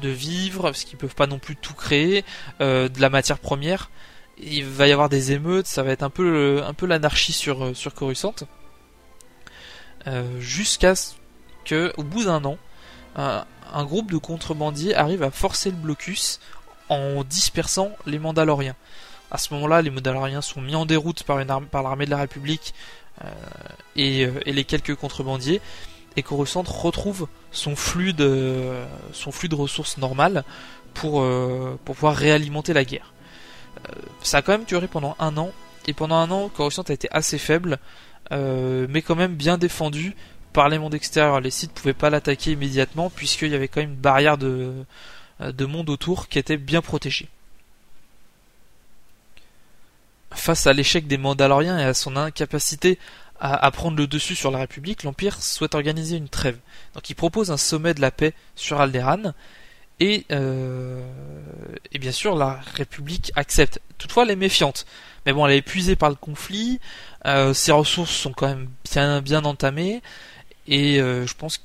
de 0.00 0.08
vivre 0.08 0.62
parce 0.62 0.84
qu'ils 0.84 0.96
peuvent 0.96 1.14
pas 1.14 1.26
non 1.26 1.38
plus 1.38 1.54
tout 1.54 1.74
créer, 1.74 2.24
de 2.60 2.98
la 2.98 3.10
matière 3.10 3.38
première 3.38 3.90
il 4.38 4.64
va 4.64 4.86
y 4.86 4.92
avoir 4.92 5.08
des 5.08 5.32
émeutes, 5.32 5.66
ça 5.66 5.82
va 5.82 5.92
être 5.92 6.02
un 6.02 6.10
peu, 6.10 6.62
l'anarchie 6.82 7.32
sur, 7.32 7.64
euh, 7.64 7.74
sur. 7.74 7.92
Euh, 10.06 10.40
jusqu'à 10.40 10.94
ce 10.94 11.14
que, 11.64 11.92
au 11.96 12.02
bout 12.02 12.24
d'un 12.24 12.44
an, 12.44 12.58
un, 13.16 13.84
groupe 13.84 14.10
de 14.10 14.18
contrebandiers 14.18 14.94
arrive 14.94 15.22
à 15.22 15.30
forcer 15.30 15.70
le 15.70 15.76
blocus 15.76 16.40
en 16.88 17.24
dispersant 17.24 17.90
les 18.06 18.18
Mandaloriens. 18.18 18.76
À 19.30 19.38
ce 19.38 19.52
moment-là, 19.54 19.82
les 19.82 19.90
Mandaloriens 19.90 20.42
sont 20.42 20.60
mis 20.60 20.74
en 20.74 20.86
déroute 20.86 21.24
par, 21.24 21.38
l'armée 21.38 22.06
de 22.06 22.10
la 22.10 22.18
République 22.18 22.74
et, 23.96 24.20
et, 24.22 24.52
les 24.52 24.64
quelques 24.64 24.94
contrebandiers, 24.94 25.60
et 26.16 26.22
Coruscant 26.22 26.62
retrouve 26.62 27.28
son 27.50 27.74
flux 27.74 28.12
de, 28.12 28.84
ressources 29.52 29.98
normales 29.98 30.44
pour, 30.94 31.24
pour 31.84 31.94
pouvoir 31.94 32.14
réalimenter 32.14 32.72
la 32.72 32.84
guerre. 32.84 33.12
ça 34.22 34.38
a 34.38 34.42
quand 34.42 34.52
même 34.52 34.64
duré 34.64 34.86
pendant 34.86 35.16
un 35.18 35.36
an, 35.38 35.50
et 35.86 35.92
pendant 35.92 36.16
un 36.16 36.30
an, 36.30 36.48
Coruscant 36.48 36.82
a 36.82 36.92
été 36.92 37.08
assez 37.10 37.38
faible, 37.38 37.78
mais 38.30 39.02
quand 39.02 39.16
même 39.16 39.34
bien 39.34 39.58
défendu 39.58 40.14
par 40.56 40.70
les 40.70 40.78
mondes 40.78 40.94
extérieurs. 40.94 41.42
Les 41.42 41.50
sites 41.50 41.72
pouvaient 41.72 41.92
pas 41.92 42.08
l'attaquer 42.08 42.52
immédiatement 42.52 43.10
puisqu'il 43.10 43.50
y 43.50 43.54
avait 43.54 43.68
quand 43.68 43.80
même 43.80 43.90
une 43.90 43.96
barrière 43.96 44.38
de, 44.38 44.72
de 45.40 45.64
monde 45.66 45.90
autour 45.90 46.28
qui 46.28 46.38
était 46.38 46.56
bien 46.56 46.80
protégée. 46.80 47.28
Face 50.30 50.66
à 50.66 50.72
l'échec 50.72 51.06
des 51.06 51.18
Mandaloriens 51.18 51.78
et 51.78 51.84
à 51.84 51.92
son 51.92 52.16
incapacité 52.16 52.98
à, 53.38 53.70
prendre 53.70 53.98
le 53.98 54.06
dessus 54.06 54.34
sur 54.34 54.50
la 54.50 54.60
République, 54.60 55.02
l'Empire 55.02 55.42
souhaite 55.42 55.74
organiser 55.74 56.16
une 56.16 56.30
trêve. 56.30 56.56
Donc 56.94 57.10
il 57.10 57.14
propose 57.14 57.50
un 57.50 57.58
sommet 57.58 57.92
de 57.92 58.00
la 58.00 58.10
paix 58.10 58.32
sur 58.54 58.80
Alderaan 58.80 59.34
et, 60.00 60.24
euh, 60.30 61.02
bien 62.00 62.12
sûr 62.12 62.34
la 62.34 62.60
République 62.76 63.30
accepte. 63.36 63.82
Toutefois 63.98 64.22
elle 64.22 64.30
est 64.30 64.36
méfiante. 64.36 64.86
Mais 65.26 65.34
bon 65.34 65.44
elle 65.46 65.52
est 65.52 65.58
épuisée 65.58 65.96
par 65.96 66.08
le 66.08 66.14
conflit, 66.14 66.80
euh, 67.26 67.52
ses 67.52 67.72
ressources 67.72 68.10
sont 68.10 68.32
quand 68.32 68.48
même 68.48 68.68
bien, 68.90 69.20
bien 69.20 69.44
entamées 69.44 70.00
et 70.68 71.00
euh, 71.00 71.26
je 71.26 71.34
pense 71.34 71.60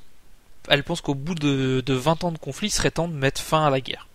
elle 0.68 0.84
pense 0.84 1.00
qu'au 1.00 1.14
bout 1.14 1.34
de, 1.34 1.82
20 1.88 2.24
ans 2.24 2.32
de 2.32 2.38
conflit, 2.38 2.68
il 2.68 2.70
serait 2.70 2.90
temps 2.90 3.08
de 3.08 3.14
mettre 3.14 3.40
fin 3.40 3.66
à 3.66 3.70
la 3.70 3.80
guerre. 3.80 4.06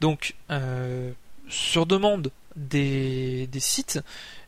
Donc, 0.00 0.34
euh, 0.50 1.12
sur 1.48 1.86
demande 1.86 2.30
des, 2.56 3.48
sites, 3.58 4.00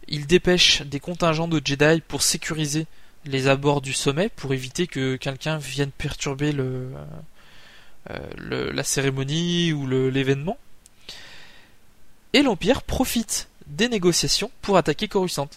il 0.08 0.26
dépêche 0.26 0.82
des 0.82 1.00
contingents 1.00 1.48
de 1.48 1.62
Jedi 1.64 2.02
pour 2.06 2.22
sécuriser 2.22 2.86
les 3.24 3.46
abords 3.46 3.80
du 3.80 3.92
sommet, 3.92 4.28
pour 4.28 4.52
éviter 4.52 4.86
que 4.86 5.16
quelqu'un 5.16 5.58
vienne 5.58 5.90
perturber 5.90 6.52
euh, 6.56 6.90
la 8.40 8.84
cérémonie 8.84 9.72
ou 9.72 9.86
l'événement. 9.86 10.58
Et 12.32 12.42
l'Empire 12.42 12.82
profite 12.82 13.48
des 13.66 13.88
négociations 13.88 14.50
pour 14.62 14.76
attaquer 14.76 15.08
Coruscant. 15.08 15.48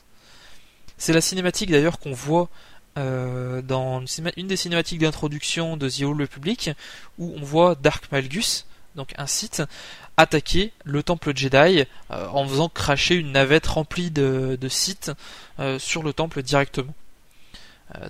C'est 0.97 1.13
la 1.13 1.21
cinématique 1.21 1.71
d'ailleurs 1.71 1.99
qu'on 1.99 2.13
voit 2.13 2.49
euh, 2.97 3.61
dans 3.61 4.03
une, 4.05 4.47
des 4.47 4.57
cinématiques 4.57 4.99
d'introduction 4.99 5.77
de 5.77 5.89
The 5.89 6.01
Old 6.01 6.19
Republic 6.19 6.71
où 7.17 7.33
on 7.37 7.41
voit 7.41 7.75
Dark 7.75 8.11
Malgus, 8.11 8.65
donc 8.95 9.13
un 9.17 9.27
site, 9.27 9.63
attaquer 10.17 10.73
le 10.83 11.01
temple 11.01 11.31
Jedi 11.33 11.85
euh, 12.11 12.27
en 12.27 12.45
faisant 12.45 12.67
cracher 12.67 13.15
une 13.15 13.31
navette 13.31 13.65
remplie 13.65 14.11
de, 14.11 14.57
sites 14.67 15.13
euh, 15.59 15.79
sur 15.79 16.03
le 16.03 16.11
temple 16.11 16.43
directement. 16.43 16.93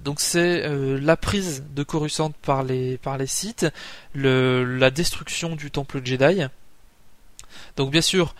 donc 0.03 0.19
c'est 0.19 0.67
la 0.67 1.15
prise 1.15 1.63
de 1.75 1.83
Coruscant 1.83 2.31
par 2.41 2.63
les, 2.63 2.97
par 2.97 3.19
la 4.15 4.89
destruction 4.89 5.55
du 5.55 5.69
temple 5.69 6.01
Jedi. 6.03 6.41
Donc 7.77 7.91
bien 7.91 8.01
sûr, 8.01 8.33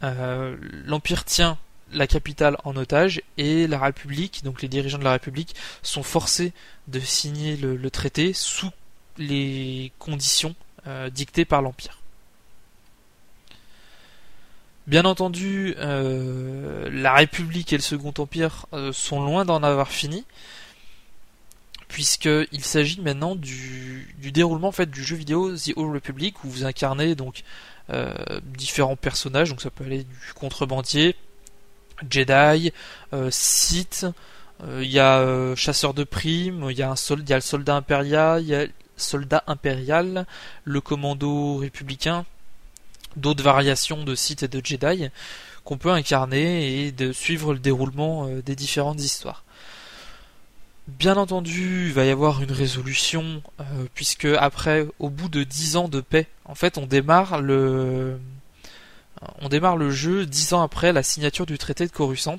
l'Empire 0.00 1.24
tient 1.24 1.58
la 1.92 2.06
capitale 2.06 2.56
en 2.64 2.76
otage 2.76 3.22
et 3.36 3.66
la 3.66 3.78
République, 3.78 4.42
donc 4.44 4.62
les 4.62 4.68
dirigeants 4.68 4.98
de 4.98 5.04
la 5.04 5.12
République, 5.12 5.54
sont 5.82 6.02
forcés 6.02 6.52
de 6.88 7.00
signer 7.00 7.56
le, 7.56 7.90
traité 7.90 8.32
sous 8.32 8.70
les 9.16 9.92
conditions 9.98 10.54
euh, 10.86 11.10
dictées 11.10 11.44
par 11.44 11.62
l'Empire. 11.62 11.98
Bien 14.86 15.04
entendu, 15.04 15.74
euh, 15.78 16.88
la 16.90 17.14
République 17.14 17.72
et 17.72 17.76
le 17.76 17.82
Second 17.82 18.14
Empire 18.16 18.66
euh, 18.72 18.92
sont 18.92 19.22
loin 19.22 19.44
d'en 19.44 19.62
avoir 19.62 19.88
fini, 19.88 20.24
puisqu'il 21.88 22.64
s'agit 22.64 23.00
maintenant 23.00 23.34
du, 23.34 24.14
déroulement 24.32 24.68
en 24.68 24.72
fait 24.72 24.90
du 24.90 25.02
jeu 25.02 25.16
vidéo 25.16 25.54
The 25.56 25.72
Old 25.76 25.92
Republic 25.92 26.44
où 26.44 26.48
vous 26.48 26.64
incarnez 26.64 27.14
donc 27.14 27.42
différents 28.42 28.96
personnages, 28.96 29.48
donc 29.48 29.62
ça 29.62 29.70
peut 29.70 29.84
aller 29.84 30.04
du 30.04 30.34
contrebandier 30.34 31.16
Jedi, 32.08 32.72
euh, 33.12 33.28
Sith, 33.30 34.06
euh, 34.64 34.80
il 34.82 34.90
y 34.90 34.98
a 34.98 35.18
euh, 35.18 35.56
chasseur 35.56 35.94
de 35.94 36.04
primes, 36.04 36.68
il 36.70 36.76
y 36.76 36.82
a 36.82 36.94
soldat, 36.96 37.36
le 37.36 37.40
soldat 37.40 37.76
impérial, 37.76 38.44
y 38.44 38.54
a 38.54 38.66
soldat 38.96 39.44
impérial, 39.46 40.26
le 40.64 40.80
commando 40.80 41.56
républicain, 41.56 42.24
d'autres 43.16 43.44
variations 43.44 44.04
de 44.04 44.14
Sith 44.14 44.42
et 44.42 44.48
de 44.48 44.60
Jedi 44.64 45.08
qu'on 45.64 45.76
peut 45.76 45.90
incarner 45.90 46.86
et 46.86 46.92
de 46.92 47.12
suivre 47.12 47.52
le 47.52 47.58
déroulement 47.58 48.26
des 48.26 48.56
différentes 48.56 49.02
histoires. 49.02 49.44
Bien 50.86 51.18
entendu, 51.18 51.88
il 51.88 51.92
va 51.92 52.06
y 52.06 52.10
avoir 52.10 52.42
une 52.42 52.52
résolution, 52.52 53.42
puisque 53.92 54.24
après, 54.24 54.86
au 54.98 55.10
bout 55.10 55.28
de 55.28 55.44
10 55.44 55.76
ans 55.76 55.88
de 55.88 56.00
paix, 56.00 56.26
en 56.46 56.54
fait, 56.54 56.78
on 56.78 56.86
démarre 56.86 57.42
le, 57.42 58.18
on 59.40 59.48
démarre 59.48 59.76
le 59.76 59.90
jeu 59.90 60.26
dix 60.26 60.52
ans 60.52 60.62
après 60.62 60.92
la 60.92 61.02
signature 61.02 61.46
du 61.46 61.58
traité 61.58 61.86
de 61.86 61.92
Coruscant, 61.92 62.38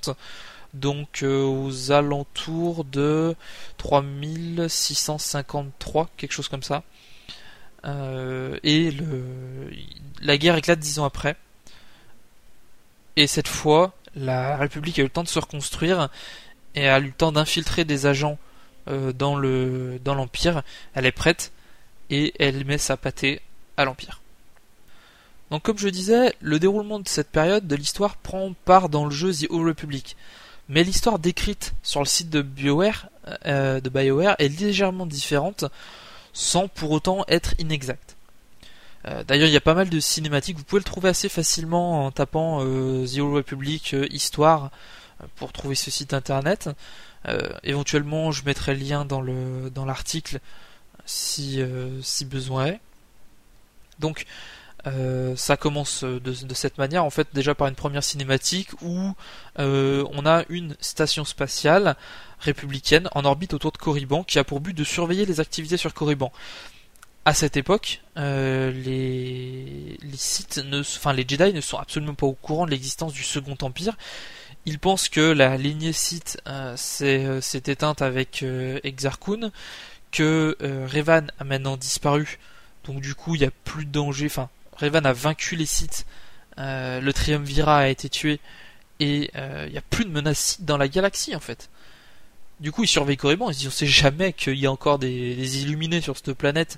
donc 0.73 1.23
euh, 1.23 1.43
aux 1.43 1.91
alentours 1.91 2.85
de 2.85 3.35
3653, 3.77 6.09
quelque 6.17 6.31
chose 6.31 6.47
comme 6.47 6.63
ça. 6.63 6.83
Euh, 7.85 8.57
et 8.63 8.93
la 10.21 10.37
guerre 10.37 10.55
éclate 10.55 10.79
dix 10.79 10.99
ans 10.99 11.05
après. 11.05 11.35
Et 13.15 13.27
cette 13.27 13.47
fois, 13.47 13.93
la 14.15 14.57
République 14.57 14.99
a 14.99 15.01
eu 15.01 15.05
le 15.05 15.11
temps 15.11 15.23
de 15.23 15.29
se 15.29 15.39
reconstruire 15.39 16.09
et 16.75 16.87
a 16.87 16.99
eu 16.99 17.05
le 17.05 17.11
temps 17.11 17.31
d'infiltrer 17.31 17.85
des 17.85 18.05
agents 18.05 18.37
euh, 18.87 19.13
dans 19.13 19.35
l'Empire. 19.35 20.63
Elle 20.93 21.05
est 21.05 21.11
prête 21.11 21.51
et 22.09 22.33
elle 22.39 22.65
met 22.65 22.77
sa 22.77 22.97
pâtée 22.97 23.41
à 23.77 23.85
l'Empire. 23.85 24.21
Donc 25.51 25.63
comme 25.63 25.77
je 25.77 25.89
disais, 25.89 26.35
le 26.41 26.59
déroulement 26.59 26.99
de 26.99 27.07
cette 27.07 27.29
période 27.29 27.67
de 27.67 27.75
l'histoire 27.75 28.17
prend 28.17 28.53
part 28.65 28.89
dans 28.89 29.05
le 29.05 29.11
jeu 29.11 29.33
The 29.33 29.47
Old 29.49 29.67
Republic. 29.67 30.15
Mais 30.67 30.83
l'histoire 30.83 31.17
décrite 31.17 31.73
sur 31.81 31.99
le 31.99 32.05
site 32.05 32.29
de 32.29 32.43
BioWare, 32.43 33.09
euh, 33.47 33.81
BioWare 33.81 34.35
est 34.37 34.49
légèrement 34.49 35.07
différente, 35.07 35.65
sans 36.31 36.67
pour 36.67 36.91
autant 36.91 37.25
être 37.27 37.55
inexacte. 37.57 38.15
Euh, 39.07 39.23
d'ailleurs, 39.23 39.47
il 39.47 39.53
y 39.53 39.57
a 39.57 39.61
pas 39.61 39.73
mal 39.73 39.89
de 39.89 39.99
cinématiques, 39.99 40.57
vous 40.57 40.63
pouvez 40.63 40.81
le 40.81 40.85
trouver 40.85 41.09
assez 41.09 41.27
facilement 41.27 42.05
en 42.05 42.11
tapant 42.11 42.59
euh, 42.61 43.07
The 43.07 43.17
Old 43.17 43.33
Republic 43.33 43.95
Histoire 44.11 44.69
pour 45.35 45.51
trouver 45.51 45.73
ce 45.73 45.89
site 45.89 46.13
internet. 46.13 46.69
éventuellement, 47.63 48.31
je 48.31 48.45
mettrai 48.45 48.73
le 48.75 48.79
lien 48.79 49.05
dans 49.05 49.19
le 49.19 49.69
dans 49.69 49.83
l'article 49.83 50.39
si 51.05 51.61
si 52.01 52.23
besoin 52.23 52.67
est. 52.67 52.79
Donc, 53.99 54.25
euh, 54.87 55.35
ça 55.35 55.57
commence 55.57 56.03
de, 56.03 56.53
cette 56.53 56.77
manière, 56.77 57.03
en 57.03 57.09
fait, 57.09 57.27
déjà 57.33 57.55
par 57.55 57.67
une 57.67 57.75
première 57.75 58.03
cinématique 58.03 58.69
où 58.81 59.13
euh, 59.59 60.05
on 60.11 60.25
a 60.25 60.43
une 60.49 60.75
station 60.79 61.25
spatiale 61.25 61.95
républicaine 62.39 63.09
en 63.13 63.25
orbite 63.25 63.53
autour 63.53 63.71
de 63.71 63.77
Corriban 63.77 64.23
qui 64.23 64.39
a 64.39 64.43
pour 64.43 64.61
but 64.61 64.73
de 64.73 64.83
surveiller 64.83 65.25
les 65.25 65.39
activités 65.39 65.77
sur 65.77 65.93
Corriban. 65.93 66.31
À 67.25 67.33
cette 67.33 67.57
époque, 67.57 68.01
euh, 68.17 68.71
les, 68.71 69.97
les 70.01 70.17
sites 70.17 70.57
ne, 70.57 70.79
enfin 70.79 71.11
les 71.11 71.25
Jedi 71.27 71.53
ne 71.53 71.61
sont 71.61 71.77
absolument 71.77 72.13
pas 72.13 72.25
au 72.25 72.33
courant 72.33 72.65
de 72.65 72.71
l'existence 72.71 73.13
du 73.13 73.23
Second 73.23 73.57
Empire. 73.61 73.97
Ils 74.65 74.79
pensent 74.79 75.09
que 75.09 75.19
la 75.19 75.57
lignée 75.57 75.93
Sith 75.93 76.41
s'est 76.75 77.41
éteinte 77.67 78.01
avec 78.01 78.43
Exar 78.83 79.19
Kun, 79.19 79.51
que 80.11 80.57
Revan 80.61 81.27
a 81.39 81.43
maintenant 81.43 81.77
disparu, 81.77 82.39
donc 82.85 83.01
du 83.01 83.15
coup 83.15 83.35
il 83.35 83.39
n'y 83.39 83.47
a 83.47 83.51
plus 83.63 83.85
de 83.85 83.91
danger, 83.91 84.25
enfin 84.25 84.49
Revan 84.79 85.05
a 85.05 85.13
vaincu 85.13 85.55
les 85.55 85.65
sites, 85.65 86.05
euh, 86.57 87.01
le 87.01 87.13
Triumvirat 87.13 87.79
a 87.79 87.87
été 87.87 88.09
tué, 88.09 88.39
et 88.99 89.15
il 89.23 89.29
euh, 89.35 89.69
n'y 89.69 89.77
a 89.77 89.81
plus 89.81 90.05
de 90.05 90.09
menaces 90.09 90.57
dans 90.61 90.77
la 90.77 90.87
galaxie 90.87 91.35
en 91.35 91.39
fait. 91.39 91.69
Du 92.59 92.71
coup, 92.71 92.83
ils 92.83 92.87
surveillent 92.87 93.17
Corriban, 93.17 93.49
ils 93.49 93.53
se 93.53 93.59
disent 93.59 93.67
on 93.69 93.71
sait 93.71 93.87
jamais 93.87 94.33
qu'il 94.33 94.55
y 94.55 94.65
a 94.65 94.71
encore 94.71 94.99
des, 94.99 95.61
illuminés 95.61 96.01
sur 96.01 96.17
cette 96.17 96.33
planète. 96.33 96.77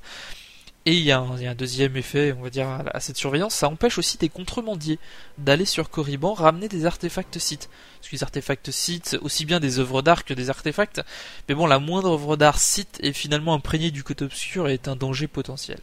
Et 0.87 0.93
il 0.93 1.03
y, 1.03 1.11
a 1.11 1.19
un 1.19 1.53
deuxième 1.53 1.95
effet, 1.95 2.33
on 2.35 2.41
va 2.41 2.49
dire, 2.49 2.67
à, 2.67 2.99
cette 2.99 3.15
surveillance, 3.15 3.53
ça 3.53 3.67
empêche 3.67 3.99
aussi 3.99 4.17
des 4.17 4.29
contrebandiers 4.29 4.97
d'aller 5.37 5.65
sur 5.65 5.91
Corriban 5.91 6.33
ramener 6.33 6.67
des 6.69 6.87
artefacts 6.87 7.37
sites. 7.37 7.69
Parce 7.99 8.09
que 8.09 8.15
les 8.15 8.23
artefacts 8.23 8.71
sites, 8.71 9.15
aussi 9.21 9.45
bien 9.45 9.59
des 9.59 9.77
œuvres 9.77 10.01
d'art 10.01 10.25
que 10.25 10.33
des 10.33 10.49
artefacts, 10.49 11.03
mais 11.47 11.53
bon, 11.53 11.67
la 11.67 11.77
moindre 11.77 12.13
œuvre 12.13 12.35
d'art 12.35 12.59
site 12.59 12.99
est 13.03 13.13
finalement 13.13 13.53
imprégnée 13.53 13.91
du 13.91 14.03
côté 14.03 14.25
obscur 14.25 14.69
et 14.69 14.73
est 14.73 14.87
un 14.87 14.95
danger 14.95 15.27
potentiel. 15.27 15.79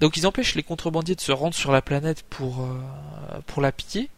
Donc 0.00 0.16
ils 0.16 0.26
empêchent 0.26 0.54
les 0.54 0.62
contrebandiers 0.62 1.14
de 1.14 1.20
se 1.20 1.30
rendre 1.30 1.54
sur 1.54 1.70
la 1.70 1.82
planète 1.82 2.24
pour, 2.30 2.64
euh, 2.64 3.60
la 3.60 3.70
piller. 3.70 4.08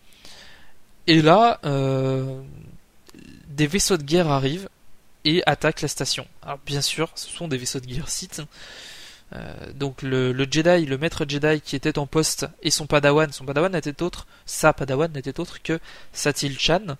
Et 1.08 1.20
là, 1.20 1.58
euh, 1.64 2.40
des 3.48 3.66
vaisseaux 3.66 3.96
de 3.96 4.04
guerre 4.04 4.28
arrivent 4.28 4.68
et 5.24 5.42
attaquent 5.44 5.82
la 5.82 5.88
station. 5.88 6.26
Alors 6.42 6.60
bien 6.64 6.80
sûr, 6.80 7.10
ce 7.16 7.28
sont 7.28 7.48
des 7.48 7.58
vaisseaux 7.58 7.80
de 7.80 7.86
guerre 7.86 8.08
Sith. 8.08 8.42
Euh, 9.34 9.72
donc 9.74 10.02
le, 10.02 10.32
Jedi, 10.48 10.86
le 10.86 10.98
maître 10.98 11.24
Jedi 11.28 11.60
qui 11.60 11.74
était 11.74 11.98
en 11.98 12.06
poste 12.06 12.46
et 12.62 12.70
son 12.70 12.86
Padawan, 12.86 13.32
son 13.32 13.44
Padawan 13.44 13.72
n'était 13.72 14.02
autre, 14.02 14.28
sa 14.46 14.72
Padawan 14.72 15.10
n'était 15.10 15.40
autre 15.40 15.60
que 15.62 15.80
Satil 16.12 16.56
Chan. 16.60 16.96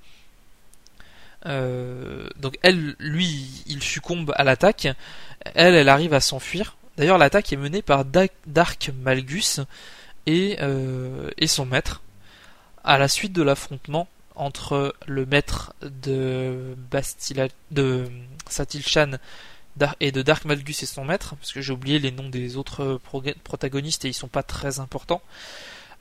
Donc 1.45 2.59
elle, 2.63 2.97
lui, 2.99 3.63
il 3.67 3.81
succombe 3.81 4.33
à 4.35 4.43
l'attaque. 4.43 4.89
Elle, 5.55 5.75
elle 5.77 5.89
arrive 5.89 6.15
à 6.15 6.21
s'enfuir. 6.21 6.77
D'ailleurs, 7.03 7.19
l'attaque 7.19 7.53
est 7.53 7.57
menée 7.57 7.83
par 7.83 8.05
Dark 8.05 8.93
Malgus 9.03 9.59
et, 10.27 10.57
euh, 10.61 11.31
et 11.37 11.49
son 11.49 11.67
maître. 11.67 12.01
À 12.85 12.97
la 12.97 13.09
suite 13.09 13.33
de 13.33 13.43
l'affrontement 13.43 14.07
entre 14.37 14.95
le 15.09 15.27
maître 15.27 15.75
de 15.83 16.77
Bastila, 16.93 17.49
et 19.99 20.13
de 20.13 20.23
Dark 20.23 20.45
Malgus 20.45 20.85
et 20.85 20.87
son 20.87 21.05
maître, 21.05 21.35
parce 21.35 21.53
que 21.53 21.61
j'ai 21.61 21.73
oublié 21.73 21.99
les 21.99 22.13
noms 22.13 22.29
des 22.29 22.57
autres 22.57 23.01
protagonistes 23.43 24.05
et 24.05 24.09
ils 24.09 24.15
sont 24.15 24.29
pas 24.29 24.45
très 24.45 24.79
importants. 24.79 25.23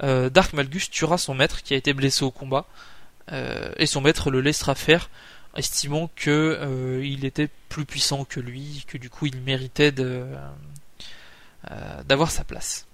Euh, 0.03 0.29
Dark 0.29 0.53
Malgus 0.53 0.91
tuera 0.91 1.17
son 1.17 1.33
maître 1.33 1.63
qui 1.63 1.73
a 1.73 1.77
été 1.77 1.93
blessé 1.93 2.23
au 2.23 2.29
combat, 2.29 2.67
euh, 3.31 3.71
et 3.77 3.87
son 3.87 4.01
maître 4.01 4.29
le 4.29 4.39
laissera 4.39 4.75
faire, 4.75 5.09
estimant 5.55 6.11
que 6.15 6.29
euh, 6.61 7.03
il 7.03 7.25
était 7.25 7.49
plus 7.69 7.85
puissant 7.85 8.23
que 8.23 8.39
lui, 8.39 8.85
que 8.87 8.99
du 8.99 9.09
coup 9.09 9.25
il 9.25 9.41
méritait 9.41 9.91
de, 9.91 10.27
d'avoir 12.05 12.31
sa 12.31 12.43
place. 12.43 12.87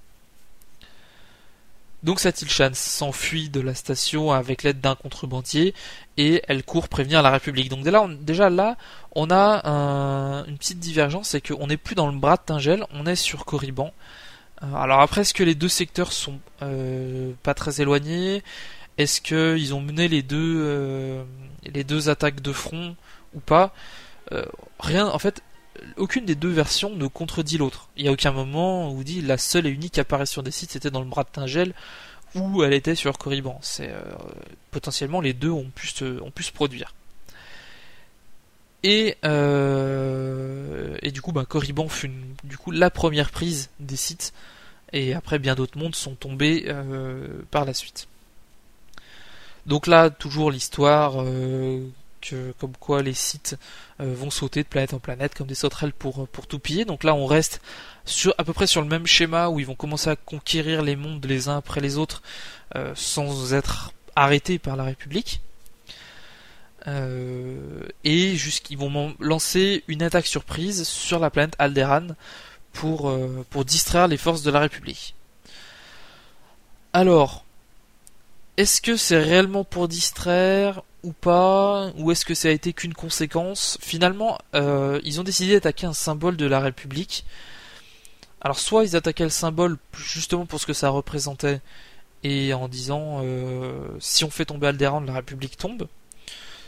Donc 2.03 2.19
Satil-Chan 2.19 2.71
s'enfuit 2.73 3.49
de 3.49 3.59
la 3.59 3.73
station 3.73 4.31
avec 4.31 4.63
l'aide 4.63 4.79
d'un 4.79 4.95
contrebandier 4.95 5.73
et 6.17 6.43
elle 6.47 6.63
court 6.63 6.89
prévenir 6.89 7.23
la 7.23 7.31
République. 7.31 7.69
Donc 7.69 7.83
déjà, 8.23 8.49
là, 8.49 8.77
on 9.13 9.31
a 9.31 9.65
une 10.47 10.57
petite 10.57 10.79
divergence, 10.79 11.29
c'est 11.29 11.41
qu'on 11.41 11.67
n'est 11.67 11.77
plus 11.77 11.95
dans 11.95 12.07
le 12.07 12.17
bras 12.17 12.35
de 12.37 12.41
Tingel, 12.45 12.85
on 12.91 13.05
est 13.05 13.15
sur 13.15 13.45
Corriban. 13.45 13.93
Euh, 14.63 14.73
alors 14.75 15.01
après, 15.01 15.21
est-ce 15.21 15.33
que 15.33 15.43
les 15.43 15.55
deux 15.55 15.69
secteurs 15.69 16.11
sont 16.11 16.39
euh, 16.61 17.31
pas 17.43 17.53
très 17.53 17.81
éloignés? 17.81 18.43
Est-ce 18.97 19.21
qu'ils 19.21 19.73
ont 19.75 19.81
mené 19.81 20.07
les 20.07 20.23
deux, 20.23 20.61
euh, 20.65 21.23
les 21.63 21.83
deux 21.83 22.09
attaques 22.09 22.41
de 22.41 22.53
front 22.53 22.95
ou 23.33 23.39
pas? 23.39 23.73
Rien, 24.79 25.07
en 25.07 25.19
fait, 25.19 25.41
aucune 25.97 26.25
des 26.25 26.35
deux 26.35 26.51
versions 26.51 26.95
ne 26.95 27.07
contredit 27.07 27.57
l'autre. 27.57 27.89
Il 27.97 28.03
n'y 28.03 28.09
a 28.09 28.11
aucun 28.11 28.31
moment 28.31 28.91
où 28.91 29.03
dit 29.03 29.21
la 29.21 29.37
seule 29.37 29.67
et 29.67 29.69
unique 29.69 29.97
apparition 29.97 30.41
des 30.41 30.51
sites 30.51 30.71
c'était 30.71 30.91
dans 30.91 31.01
le 31.01 31.07
bras 31.07 31.23
de 31.23 31.29
Tingel 31.29 31.73
ou 32.35 32.63
elle 32.63 32.73
était 32.73 32.95
sur 32.95 33.17
Corriban. 33.17 33.59
C'est 33.61 33.89
euh, 33.89 34.01
potentiellement 34.71 35.21
les 35.21 35.33
deux 35.33 35.49
ont 35.49 35.69
pu 35.73 35.87
se, 35.87 36.51
produire. 36.51 36.93
Et, 38.83 39.17
euh, 39.25 40.97
et 41.01 41.11
du 41.11 41.21
coup, 41.21 41.31
bah, 41.31 41.45
Corriban 41.45 41.87
fut 41.89 42.11
du 42.43 42.57
coup 42.57 42.71
la 42.71 42.89
première 42.89 43.31
prise 43.31 43.69
des 43.79 43.95
sites, 43.95 44.33
et 44.93 45.13
après 45.13 45.39
bien 45.39 45.55
d'autres 45.55 45.77
mondes 45.77 45.95
sont 45.95 46.15
tombés 46.15 46.65
euh, 46.67 47.41
par 47.51 47.65
la 47.65 47.73
suite. 47.73 48.07
Donc 49.65 49.87
là, 49.87 50.09
toujours 50.09 50.51
l'histoire 50.51 51.21
comme 52.57 52.75
quoi 52.79 53.01
les 53.01 53.13
sites 53.13 53.57
euh, 53.99 54.13
vont 54.15 54.29
sauter 54.29 54.63
de 54.63 54.67
planète 54.67 54.93
en 54.93 54.99
planète 54.99 55.35
comme 55.35 55.47
des 55.47 55.55
sauterelles 55.55 55.93
pour, 55.93 56.23
euh, 56.23 56.27
tout 56.47 56.59
piller. 56.59 56.85
Donc 56.85 57.03
là 57.03 57.13
on 57.15 57.25
reste 57.25 57.61
à 58.37 58.43
peu 58.43 58.53
près 58.53 58.67
sur 58.67 58.81
le 58.81 58.87
même 58.87 59.05
schéma 59.05 59.49
où 59.49 59.59
ils 59.59 59.65
vont 59.65 59.75
commencer 59.75 60.09
à 60.09 60.15
conquérir 60.15 60.81
les 60.81 60.95
mondes 60.95 61.25
les 61.25 61.49
uns 61.49 61.57
après 61.57 61.81
les 61.81 61.97
autres 61.97 62.21
euh, 62.75 62.93
sans 62.95 63.53
être 63.53 63.93
arrêtés 64.15 64.59
par 64.59 64.75
la 64.75 64.83
République. 64.83 65.41
et 68.03 68.35
jusqu'ils 68.35 68.77
vont 68.77 69.13
lancer 69.19 69.83
une 69.89 70.01
attaque 70.01 70.25
surprise 70.25 70.83
sur 70.87 71.19
la 71.19 71.29
planète 71.29 71.55
Alderan 71.59 72.07
pour 72.71 73.11
distraire 73.65 74.07
les 74.07 74.17
forces 74.17 74.41
de 74.41 74.51
la 74.51 74.61
République. 74.61 75.13
Alors, 76.93 77.43
est-ce 78.57 78.81
que 78.81 78.97
c'est 78.97 79.21
réellement 79.21 79.63
pour 79.63 79.87
distraire 79.87 80.81
ou 81.03 81.13
pas 81.13 81.91
Ou 81.97 82.11
est-ce 82.11 82.25
que 82.25 82.33
ça 82.33 82.47
a 82.49 82.51
été 82.51 82.73
qu'une 82.73 82.93
conséquence? 82.93 83.77
Finalement, 83.81 84.37
euh, 84.55 84.99
ils 85.03 85.19
ont 85.19 85.23
décidé 85.23 85.53
d'attaquer 85.53 85.85
un 85.85 85.93
symbole 85.93 86.37
de 86.37 86.45
la 86.45 86.59
République. 86.59 87.25
Alors 88.41 88.59
soit 88.59 88.83
ils 88.83 88.95
attaquaient 88.95 89.23
le 89.23 89.29
symbole 89.29 89.77
justement 89.93 90.45
pour 90.45 90.59
ce 90.59 90.65
que 90.65 90.73
ça 90.73 90.89
représentait, 90.89 91.59
et 92.23 92.53
en 92.53 92.67
disant 92.67 93.21
euh, 93.23 93.87
si 93.99 94.23
on 94.23 94.29
fait 94.29 94.45
tomber 94.45 94.67
Alderan, 94.67 95.01
la 95.01 95.13
République 95.13 95.57
tombe. 95.57 95.87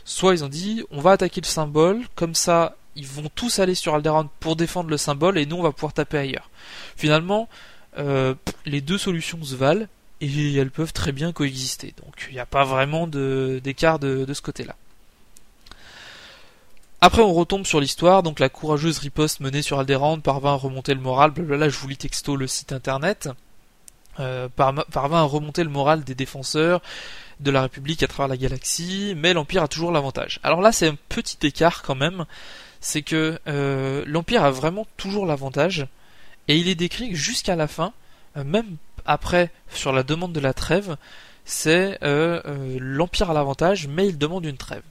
Soit 0.04 0.34
ils 0.34 0.44
ont 0.44 0.48
dit 0.48 0.84
on 0.90 1.00
va 1.00 1.12
attaquer 1.12 1.40
le 1.40 1.46
symbole, 1.46 2.02
comme 2.16 2.34
ça 2.34 2.76
ils 2.96 3.06
vont 3.06 3.30
tous 3.34 3.60
aller 3.60 3.74
sur 3.74 3.94
Alderan 3.94 4.28
pour 4.40 4.56
défendre 4.56 4.90
le 4.90 4.96
symbole, 4.96 5.38
et 5.38 5.46
nous 5.46 5.56
on 5.56 5.62
va 5.62 5.72
pouvoir 5.72 5.92
taper 5.92 6.18
ailleurs. 6.18 6.50
Finalement, 6.96 7.48
euh, 7.98 8.34
les 8.66 8.80
deux 8.80 8.98
solutions 8.98 9.42
se 9.42 9.54
valent, 9.54 9.86
et 10.20 10.56
elles 10.56 10.70
peuvent 10.70 10.92
très 10.92 11.12
bien 11.12 11.32
coexister. 11.32 11.94
Donc 12.04 12.26
il 12.28 12.34
n'y 12.34 12.40
a 12.40 12.46
pas 12.46 12.64
vraiment 12.64 13.06
d'écart 13.06 13.98
de, 13.98 14.26
ce 14.32 14.42
côté-là. 14.42 14.76
Après, 17.02 17.22
on 17.22 17.32
retombe 17.32 17.64
sur 17.64 17.80
l'histoire. 17.80 18.22
Donc, 18.22 18.40
la 18.40 18.50
courageuse 18.50 18.98
riposte 18.98 19.40
menée 19.40 19.62
sur 19.62 19.78
Alderaan 19.78 20.20
parvint 20.20 20.52
à 20.52 20.56
remonter 20.56 20.92
le 20.92 21.00
moral. 21.00 21.30
Blablabla, 21.30 21.70
je 21.70 21.78
vous 21.78 21.88
lis 21.88 21.96
texto 21.96 22.36
le 22.36 22.46
site 22.46 22.72
internet. 22.72 23.30
Euh, 24.18 24.48
parvint 24.48 25.20
à 25.20 25.22
remonter 25.22 25.64
le 25.64 25.70
moral 25.70 26.04
des 26.04 26.14
défenseurs 26.14 26.82
de 27.38 27.50
la 27.50 27.62
République 27.62 28.02
à 28.02 28.06
travers 28.06 28.28
la 28.28 28.36
galaxie, 28.36 29.14
mais 29.16 29.32
l'Empire 29.32 29.62
a 29.62 29.68
toujours 29.68 29.92
l'avantage. 29.92 30.40
Alors 30.42 30.60
là, 30.60 30.72
c'est 30.72 30.88
un 30.88 30.96
petit 31.08 31.38
écart 31.46 31.82
quand 31.82 31.94
même. 31.94 32.26
C'est 32.80 33.02
que 33.02 33.38
euh, 33.46 34.04
l'Empire 34.06 34.44
a 34.44 34.50
vraiment 34.50 34.86
toujours 34.96 35.26
l'avantage, 35.26 35.86
et 36.48 36.56
il 36.56 36.68
est 36.68 36.74
décrit 36.74 37.14
jusqu'à 37.14 37.56
la 37.56 37.68
fin, 37.68 37.92
euh, 38.36 38.44
même 38.44 38.76
après, 39.10 39.50
sur 39.74 39.92
la 39.92 40.04
demande 40.04 40.32
de 40.32 40.38
la 40.38 40.54
trêve, 40.54 40.96
c'est 41.44 41.98
euh, 42.04 42.40
euh, 42.44 42.78
l'Empire 42.80 43.32
à 43.32 43.34
l'avantage, 43.34 43.88
mais 43.88 44.06
il 44.06 44.18
demande 44.18 44.44
une 44.44 44.56
trêve. 44.56 44.84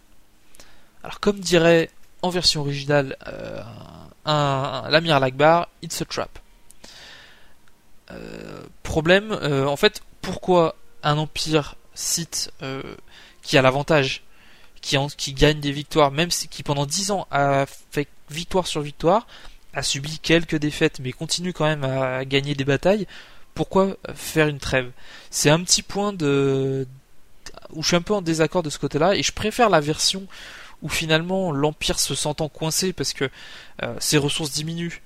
Alors 1.06 1.22
comme 1.22 1.40
dirait 1.40 1.90
en 2.22 2.30
version 2.30 2.60
originale 2.60 3.16
euh, 3.28 3.62
l'Amir 4.26 5.22
Lagbar, 5.22 5.70
it's 5.82 6.02
a 6.02 6.06
trap. 6.06 6.38
problème, 8.84 9.32
en 9.32 9.78
fait, 9.78 10.02
pourquoi 10.22 10.76
un 11.02 11.18
empire 11.18 11.76
cite 11.94 12.52
qui 13.42 13.58
a 13.58 13.62
l'avantage, 13.62 14.24
qui, 14.82 14.98
qui, 15.16 15.34
gagne 15.34 15.62
des 15.62 15.72
victoires, 15.72 16.12
même 16.12 16.30
si 16.30 16.50
qui 16.50 16.62
pendant 16.64 16.86
10 16.86 17.12
ans 17.12 17.26
a 17.32 17.66
fait 17.92 18.10
victoire 18.30 18.68
sur 18.68 18.82
victoire, 18.82 19.28
a 19.74 19.82
subi 19.82 20.20
quelques 20.20 20.58
défaites, 20.58 21.00
mais 21.00 21.14
continue 21.14 21.54
quand 21.54 21.66
même 21.66 21.86
à 21.86 22.26
gagner 22.26 22.54
des 22.54 22.66
batailles, 22.66 23.08
pourquoi 23.60 23.98
faire 24.16 24.48
une 24.48 24.58
trêve? 24.58 24.90
C'est 25.32 25.50
un 25.50 25.62
petit 25.62 25.82
point 25.82 26.14
de 26.14 26.88
où 27.74 27.84
je 27.84 27.88
suis 27.90 27.98
un 27.98 28.02
peu 28.02 28.14
en 28.14 28.22
désaccord 28.22 28.64
de 28.64 28.70
ce 28.70 28.80
côté-là 28.80 29.16
et 29.16 29.22
je 29.22 29.34
préfère 29.34 29.68
la 29.68 29.82
version 29.82 30.28
où 30.82 30.88
finalement 30.88 31.52
l'empire 31.52 32.00
se 32.00 32.16
sentant 32.16 32.48
coincé 32.48 32.94
parce 32.94 33.12
que 33.12 33.30
euh, 33.84 33.94
ses 34.00 34.18
ressources 34.18 34.52
diminuent 34.52 35.02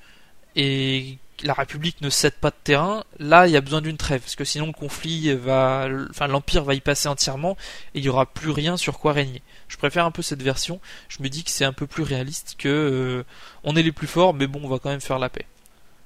et 0.55 1.17
la 1.41 1.55
République 1.55 1.99
ne 2.01 2.11
cède 2.11 2.35
pas 2.35 2.51
de 2.51 2.55
terrain, 2.63 3.05
là 3.17 3.47
il 3.47 3.53
y 3.53 3.57
a 3.57 3.61
besoin 3.61 3.81
d'une 3.81 3.97
trêve, 3.97 4.21
parce 4.21 4.35
que 4.35 4.45
sinon 4.45 4.67
le 4.67 4.71
conflit 4.71 5.33
va, 5.33 5.89
enfin 6.11 6.27
l'empire 6.27 6.63
va 6.63 6.75
y 6.75 6.79
passer 6.79 7.07
entièrement 7.07 7.57
et 7.95 7.99
il 7.99 8.05
y 8.05 8.09
aura 8.09 8.27
plus 8.27 8.51
rien 8.51 8.77
sur 8.77 8.99
quoi 8.99 9.13
régner. 9.13 9.41
Je 9.67 9.77
préfère 9.77 10.05
un 10.05 10.11
peu 10.11 10.21
cette 10.21 10.43
version. 10.43 10.79
Je 11.09 11.23
me 11.23 11.27
dis 11.27 11.43
que 11.43 11.49
c'est 11.49 11.65
un 11.65 11.73
peu 11.73 11.87
plus 11.87 12.03
réaliste 12.03 12.53
que 12.59 12.69
euh, 12.69 13.23
on 13.63 13.75
est 13.75 13.81
les 13.81 13.91
plus 13.91 14.05
forts, 14.05 14.35
mais 14.35 14.45
bon 14.45 14.61
on 14.63 14.69
va 14.69 14.77
quand 14.77 14.91
même 14.91 15.01
faire 15.01 15.17
la 15.17 15.29
paix. 15.29 15.47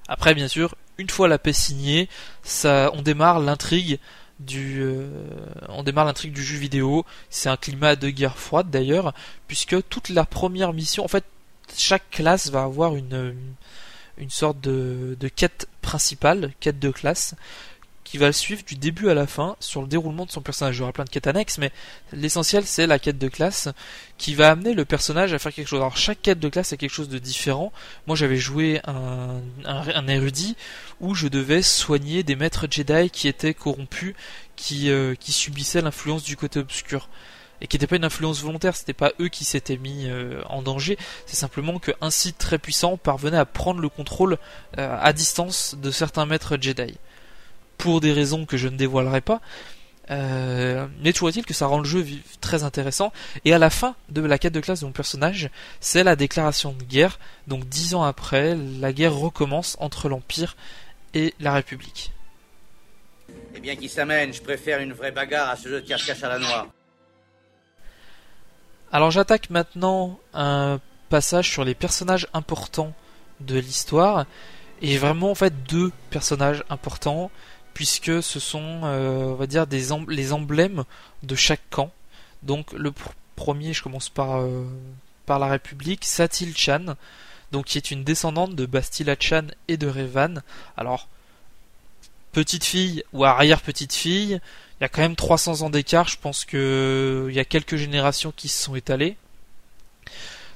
Après 0.08 0.32
bien 0.32 0.48
sûr 0.48 0.74
une 0.98 1.10
fois 1.10 1.28
la 1.28 1.38
paix 1.38 1.52
signée, 1.52 2.08
ça, 2.42 2.90
on 2.94 3.02
démarre 3.02 3.38
l'intrigue 3.38 3.98
du, 4.40 4.80
euh, 4.82 5.08
on 5.68 5.82
démarre 5.82 6.04
l'intrigue 6.04 6.32
du 6.32 6.42
jeu 6.42 6.58
vidéo. 6.58 7.06
C'est 7.30 7.48
un 7.48 7.56
climat 7.56 7.96
de 7.96 8.10
guerre 8.10 8.38
froide 8.38 8.70
d'ailleurs, 8.70 9.14
puisque 9.46 9.76
toute 9.88 10.08
la 10.08 10.24
première 10.24 10.72
mission, 10.72 11.04
en 11.04 11.08
fait, 11.08 11.24
chaque 11.76 12.10
classe 12.10 12.50
va 12.50 12.62
avoir 12.62 12.96
une, 12.96 13.34
une 14.18 14.30
sorte 14.30 14.60
de, 14.60 15.16
de 15.18 15.28
quête 15.28 15.68
principale, 15.82 16.52
quête 16.60 16.78
de 16.78 16.90
classe, 16.90 17.34
qui 18.08 18.16
va 18.16 18.26
le 18.26 18.32
suivre 18.32 18.62
du 18.66 18.74
début 18.74 19.10
à 19.10 19.14
la 19.14 19.26
fin 19.26 19.54
sur 19.60 19.82
le 19.82 19.86
déroulement 19.86 20.24
de 20.24 20.30
son 20.30 20.40
personnage. 20.40 20.76
Il 20.76 20.78
y 20.78 20.82
aura 20.82 20.94
plein 20.94 21.04
de 21.04 21.10
quêtes 21.10 21.26
annexes, 21.26 21.58
mais 21.58 21.70
l'essentiel 22.14 22.64
c'est 22.64 22.86
la 22.86 22.98
quête 22.98 23.18
de 23.18 23.28
classe 23.28 23.68
qui 24.16 24.34
va 24.34 24.50
amener 24.50 24.72
le 24.72 24.86
personnage 24.86 25.34
à 25.34 25.38
faire 25.38 25.52
quelque 25.52 25.66
chose. 25.66 25.80
Alors 25.80 25.98
chaque 25.98 26.22
quête 26.22 26.40
de 26.40 26.48
classe 26.48 26.72
est 26.72 26.78
quelque 26.78 26.94
chose 26.94 27.10
de 27.10 27.18
différent. 27.18 27.70
Moi 28.06 28.16
j'avais 28.16 28.38
joué 28.38 28.80
un, 28.86 30.08
érudit 30.08 30.56
où 31.00 31.14
je 31.14 31.28
devais 31.28 31.60
soigner 31.60 32.22
des 32.22 32.34
maîtres 32.34 32.66
Jedi 32.70 33.10
qui 33.10 33.28
étaient 33.28 33.52
corrompus, 33.52 34.14
qui, 34.56 34.90
euh, 34.90 35.14
subissaient 35.20 35.82
l'influence 35.82 36.22
du 36.22 36.36
côté 36.36 36.60
obscur 36.60 37.10
et 37.60 37.66
qui 37.66 37.76
n'était 37.76 37.88
pas 37.88 37.96
une 37.96 38.04
influence 38.04 38.40
volontaire, 38.40 38.74
c'était 38.74 38.94
pas 38.94 39.12
eux 39.20 39.28
qui 39.28 39.44
s'étaient 39.44 39.76
mis 39.76 40.06
euh, 40.06 40.40
en 40.46 40.62
danger, 40.62 40.96
c'est 41.26 41.36
simplement 41.36 41.78
qu'un 41.78 42.10
site 42.10 42.38
très 42.38 42.56
puissant 42.58 42.96
parvenait 42.96 43.36
à 43.36 43.44
prendre 43.44 43.80
le 43.80 43.88
contrôle 43.88 44.38
euh, 44.78 44.96
à 44.98 45.12
distance 45.12 45.74
de 45.76 45.90
certains 45.90 46.24
maîtres 46.24 46.56
Jedi 46.58 46.96
pour 47.78 48.00
des 48.00 48.12
raisons 48.12 48.44
que 48.44 48.56
je 48.56 48.68
ne 48.68 48.76
dévoilerai 48.76 49.20
pas, 49.20 49.40
Euh, 50.10 50.86
mais 51.00 51.12
toujours 51.12 51.28
est-il 51.28 51.44
que 51.44 51.52
ça 51.52 51.66
rend 51.66 51.78
le 51.78 51.84
jeu 51.84 52.04
très 52.40 52.64
intéressant. 52.64 53.12
Et 53.44 53.52
à 53.52 53.58
la 53.58 53.70
fin 53.70 53.94
de 54.08 54.22
la 54.22 54.38
quête 54.38 54.54
de 54.54 54.60
classe 54.60 54.80
de 54.80 54.86
mon 54.86 54.92
personnage, 54.92 55.50
c'est 55.80 56.02
la 56.02 56.16
déclaration 56.16 56.72
de 56.72 56.82
guerre. 56.82 57.18
Donc 57.46 57.68
dix 57.68 57.94
ans 57.94 58.02
après, 58.02 58.56
la 58.56 58.92
guerre 58.92 59.14
recommence 59.14 59.76
entre 59.80 60.08
l'Empire 60.08 60.56
et 61.14 61.34
la 61.40 61.52
République. 61.52 62.12
Eh 63.54 63.60
bien, 63.60 63.76
qui 63.76 63.88
s'amène, 63.88 64.32
je 64.32 64.40
préfère 64.40 64.80
une 64.80 64.94
vraie 64.94 65.12
bagarre 65.12 65.50
à 65.50 65.56
ce 65.56 65.68
jeu 65.68 65.80
de 65.82 65.86
cache-cache 65.86 66.22
à 66.22 66.28
la 66.28 66.38
noire. 66.38 66.66
Alors 68.90 69.10
j'attaque 69.10 69.50
maintenant 69.50 70.18
un 70.32 70.80
passage 71.10 71.50
sur 71.50 71.64
les 71.64 71.74
personnages 71.74 72.26
importants 72.32 72.94
de 73.40 73.58
l'histoire. 73.58 74.24
Et 74.80 74.96
vraiment 74.96 75.32
en 75.32 75.34
fait 75.34 75.52
deux 75.64 75.90
personnages 76.08 76.64
importants 76.70 77.30
puisque 77.78 78.24
ce 78.24 78.40
sont, 78.40 78.80
euh, 78.82 79.36
les 80.08 80.32
emblèmes 80.32 80.82
de 81.22 81.36
chaque 81.36 81.62
camp. 81.70 81.92
Donc 82.42 82.72
le 82.72 82.92
premier, 83.36 83.72
je 83.72 83.84
commence 83.84 84.08
par, 84.08 84.40
euh, 84.40 84.64
la 85.28 85.46
République, 85.46 86.04
Satil 86.04 86.56
Chan, 86.56 86.96
donc 87.52 87.66
qui 87.66 87.78
est 87.78 87.92
une 87.92 88.02
descendante 88.02 88.56
de 88.56 88.66
Bastila 88.66 89.14
Chan 89.20 89.46
et 89.68 89.76
de 89.76 89.86
Revan. 89.86 90.42
Alors, 90.76 91.06
petite 92.32 92.64
fille 92.64 93.04
ou 93.12 93.24
arrière 93.24 93.62
petite 93.62 93.94
fille, 93.94 94.40
il 94.80 94.80
y 94.80 94.84
a 94.84 94.88
quand 94.88 95.02
même 95.02 95.14
300 95.14 95.62
ans 95.62 95.70
d'écart, 95.70 96.08
je 96.08 96.18
pense 96.18 96.44
que 96.44 97.28
il 97.30 97.36
y 97.36 97.38
a 97.38 97.44
quelques 97.44 97.76
générations 97.76 98.32
qui 98.36 98.48
se 98.48 98.60
sont 98.60 98.74
étalées. 98.74 99.16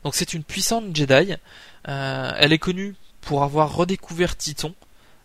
Donc 0.02 0.16
c'est 0.16 0.34
une 0.34 0.42
puissante 0.42 0.86
Jedi. 0.96 1.36
Euh, 1.86 2.32
elle 2.36 2.52
est 2.52 2.58
connue 2.58 2.96
pour 3.20 3.44
avoir 3.44 3.72
redécouvert 3.76 4.36
Titon, 4.36 4.74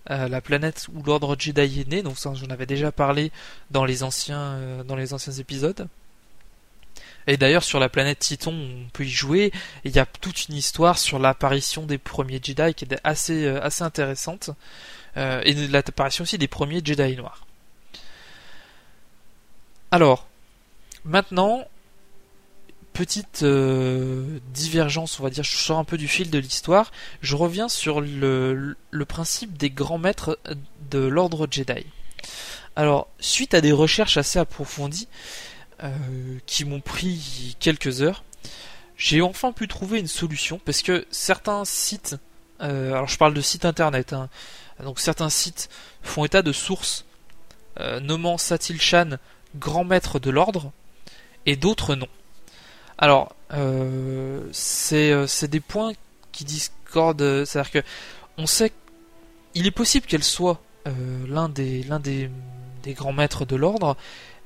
euh, 0.09 0.27
la 0.27 0.41
planète 0.41 0.87
où 0.93 1.03
l'ordre 1.03 1.35
Jedi 1.37 1.81
est 1.81 1.87
né. 1.87 2.01
Donc 2.03 2.17
ça, 2.17 2.33
j'en 2.33 2.47
avais 2.47 2.65
déjà 2.65 2.91
parlé 2.91 3.31
dans 3.71 3.85
les 3.85 4.03
anciens, 4.03 4.39
euh, 4.39 4.83
dans 4.83 4.95
les 4.95 5.13
anciens 5.13 5.33
épisodes. 5.33 5.87
Et 7.27 7.35
d'ailleurs 7.35 7.63
sur 7.63 7.79
la 7.79 7.89
planète 7.89 8.19
Titon, 8.19 8.53
on 8.53 8.89
peut 8.93 9.03
y 9.03 9.09
jouer. 9.09 9.51
Il 9.83 9.93
y 9.95 9.99
a 9.99 10.05
toute 10.05 10.47
une 10.47 10.55
histoire 10.55 10.97
sur 10.97 11.19
l'apparition 11.19 11.85
des 11.85 11.97
premiers 11.97 12.39
Jedi 12.41 12.73
qui 12.73 12.85
est 12.85 12.93
euh, 12.93 13.59
assez 13.61 13.83
intéressante 13.83 14.51
et 15.15 15.55
l'apparition 15.69 16.21
aussi 16.21 16.37
des 16.37 16.47
premiers 16.47 16.79
Jedi 16.85 17.15
noirs. 17.15 17.47
Alors 19.89 20.27
maintenant, 21.05 21.67
petite 22.97 23.43
euh, 23.43 24.39
divergence, 24.55 25.19
on 25.19 25.23
va 25.23 25.29
dire, 25.29 25.43
je 25.43 25.55
sors 25.55 25.77
un 25.77 25.83
peu 25.83 25.99
du 25.99 26.07
fil 26.07 26.31
de 26.31 26.39
l'histoire, 26.39 26.91
je 27.21 27.35
reviens 27.35 27.69
sur 27.69 28.01
le, 28.01 28.75
principe 29.07 29.55
des 29.55 29.69
grands 29.69 29.99
maîtres 29.99 30.39
de 30.89 30.97
l'ordre 30.97 31.47
Jedi. 31.49 31.85
Alors, 32.75 33.07
suite 33.19 33.53
à 33.53 33.61
des 33.61 33.71
recherches 33.71 34.17
assez 34.17 34.39
approfondies, 34.39 35.07
euh, 35.83 35.91
qui 36.47 36.65
m'ont 36.65 36.79
pris 36.79 37.55
quelques 37.59 38.01
heures, 38.01 38.23
j'ai 38.97 39.21
enfin 39.21 39.51
pu 39.51 39.67
trouver 39.67 39.99
une 39.99 40.07
solution, 40.07 40.59
parce 40.65 40.81
que 40.81 41.05
certains 41.11 41.65
sites, 41.65 42.15
euh, 42.61 42.93
alors 42.93 43.07
je 43.07 43.17
parle 43.19 43.35
de 43.35 43.41
sites 43.41 43.65
internet, 43.65 44.13
hein, 44.13 44.27
donc 44.83 44.99
certains 44.99 45.29
sites 45.29 45.69
font 46.01 46.25
état 46.25 46.41
de 46.41 46.51
sources 46.51 47.05
nommant 48.01 48.39
Satil 48.39 48.81
Shan 48.81 49.19
grand 49.55 49.83
maître 49.83 50.17
de 50.17 50.31
l'ordre, 50.31 50.71
et 51.45 51.55
d'autres 51.55 51.93
non. 51.93 52.07
Alors, 52.97 53.35
euh, 53.53 54.41
euh, 54.91 55.27
c'est 55.27 55.47
des 55.47 55.59
points 55.59 55.93
qui 56.31 56.45
discordent. 56.45 57.45
C'est-à-dire 57.45 57.71
que 57.71 57.83
on 58.37 58.45
sait 58.45 58.71
qu'il 59.53 59.67
est 59.67 59.71
possible 59.71 60.05
qu'elle 60.05 60.23
soit 60.23 60.61
euh, 60.87 60.91
l'un 61.27 61.49
des, 61.49 62.29
grands 62.87 63.13
maîtres 63.13 63.45
de 63.45 63.55
l'ordre, 63.55 63.97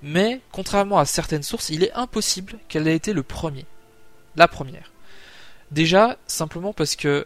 mais 0.02 0.42
contrairement 0.52 0.98
à 0.98 1.06
certaines 1.06 1.44
sources, 1.44 1.70
il 1.70 1.84
est 1.84 1.94
impossible 1.94 2.58
qu'elle 2.68 2.88
ait 2.88 2.96
été 2.96 3.14
le 3.14 3.24
premier, 3.24 3.66
la 4.36 4.48
première. 4.48 4.92
Déjà, 5.70 6.18
simplement 6.28 6.74
parce 6.74 6.96
que 6.96 7.26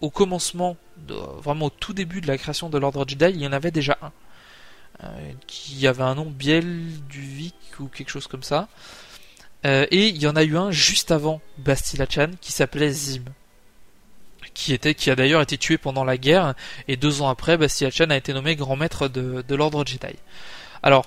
au 0.00 0.10
commencement, 0.10 0.76
vraiment 1.08 1.66
au 1.66 1.70
tout 1.70 1.92
début 1.92 2.20
de 2.20 2.26
la 2.26 2.36
création 2.36 2.68
de 2.68 2.78
l'ordre 2.78 3.04
Jedi, 3.06 3.26
il 3.26 3.40
y 3.40 3.46
en 3.46 3.52
avait 3.52 3.70
déjà 3.70 3.96
un. 4.02 5.12
qui 5.46 5.86
avait 5.86 6.02
un 6.02 6.16
nom 6.16 6.26
Biel 6.26 7.00
du 7.08 7.20
Vic 7.20 7.54
ou 7.78 7.86
quelque 7.86 8.10
chose 8.10 8.26
comme 8.26 8.42
ça. 8.42 8.68
Euh, 9.66 9.86
et 9.90 10.08
il 10.08 10.18
y 10.18 10.28
en 10.28 10.36
a 10.36 10.44
eu 10.44 10.56
un 10.56 10.70
juste 10.70 11.10
avant 11.10 11.40
Bastila 11.58 12.06
Chan 12.08 12.30
qui 12.40 12.52
s'appelait 12.52 12.90
Zim. 12.90 13.24
Qui, 14.54 14.72
était, 14.72 14.94
qui 14.94 15.10
a 15.10 15.16
d'ailleurs 15.16 15.42
été 15.42 15.58
tué 15.58 15.76
pendant 15.76 16.04
la 16.04 16.16
guerre, 16.16 16.54
et 16.88 16.96
deux 16.96 17.20
ans 17.20 17.28
après, 17.28 17.58
Bastila 17.58 17.90
Chan 17.90 18.08
a 18.08 18.16
été 18.16 18.32
nommé 18.32 18.56
grand 18.56 18.76
maître 18.76 19.08
de, 19.08 19.54
l'ordre 19.54 19.84
Jedi. 19.84 20.14
Alors, 20.82 21.04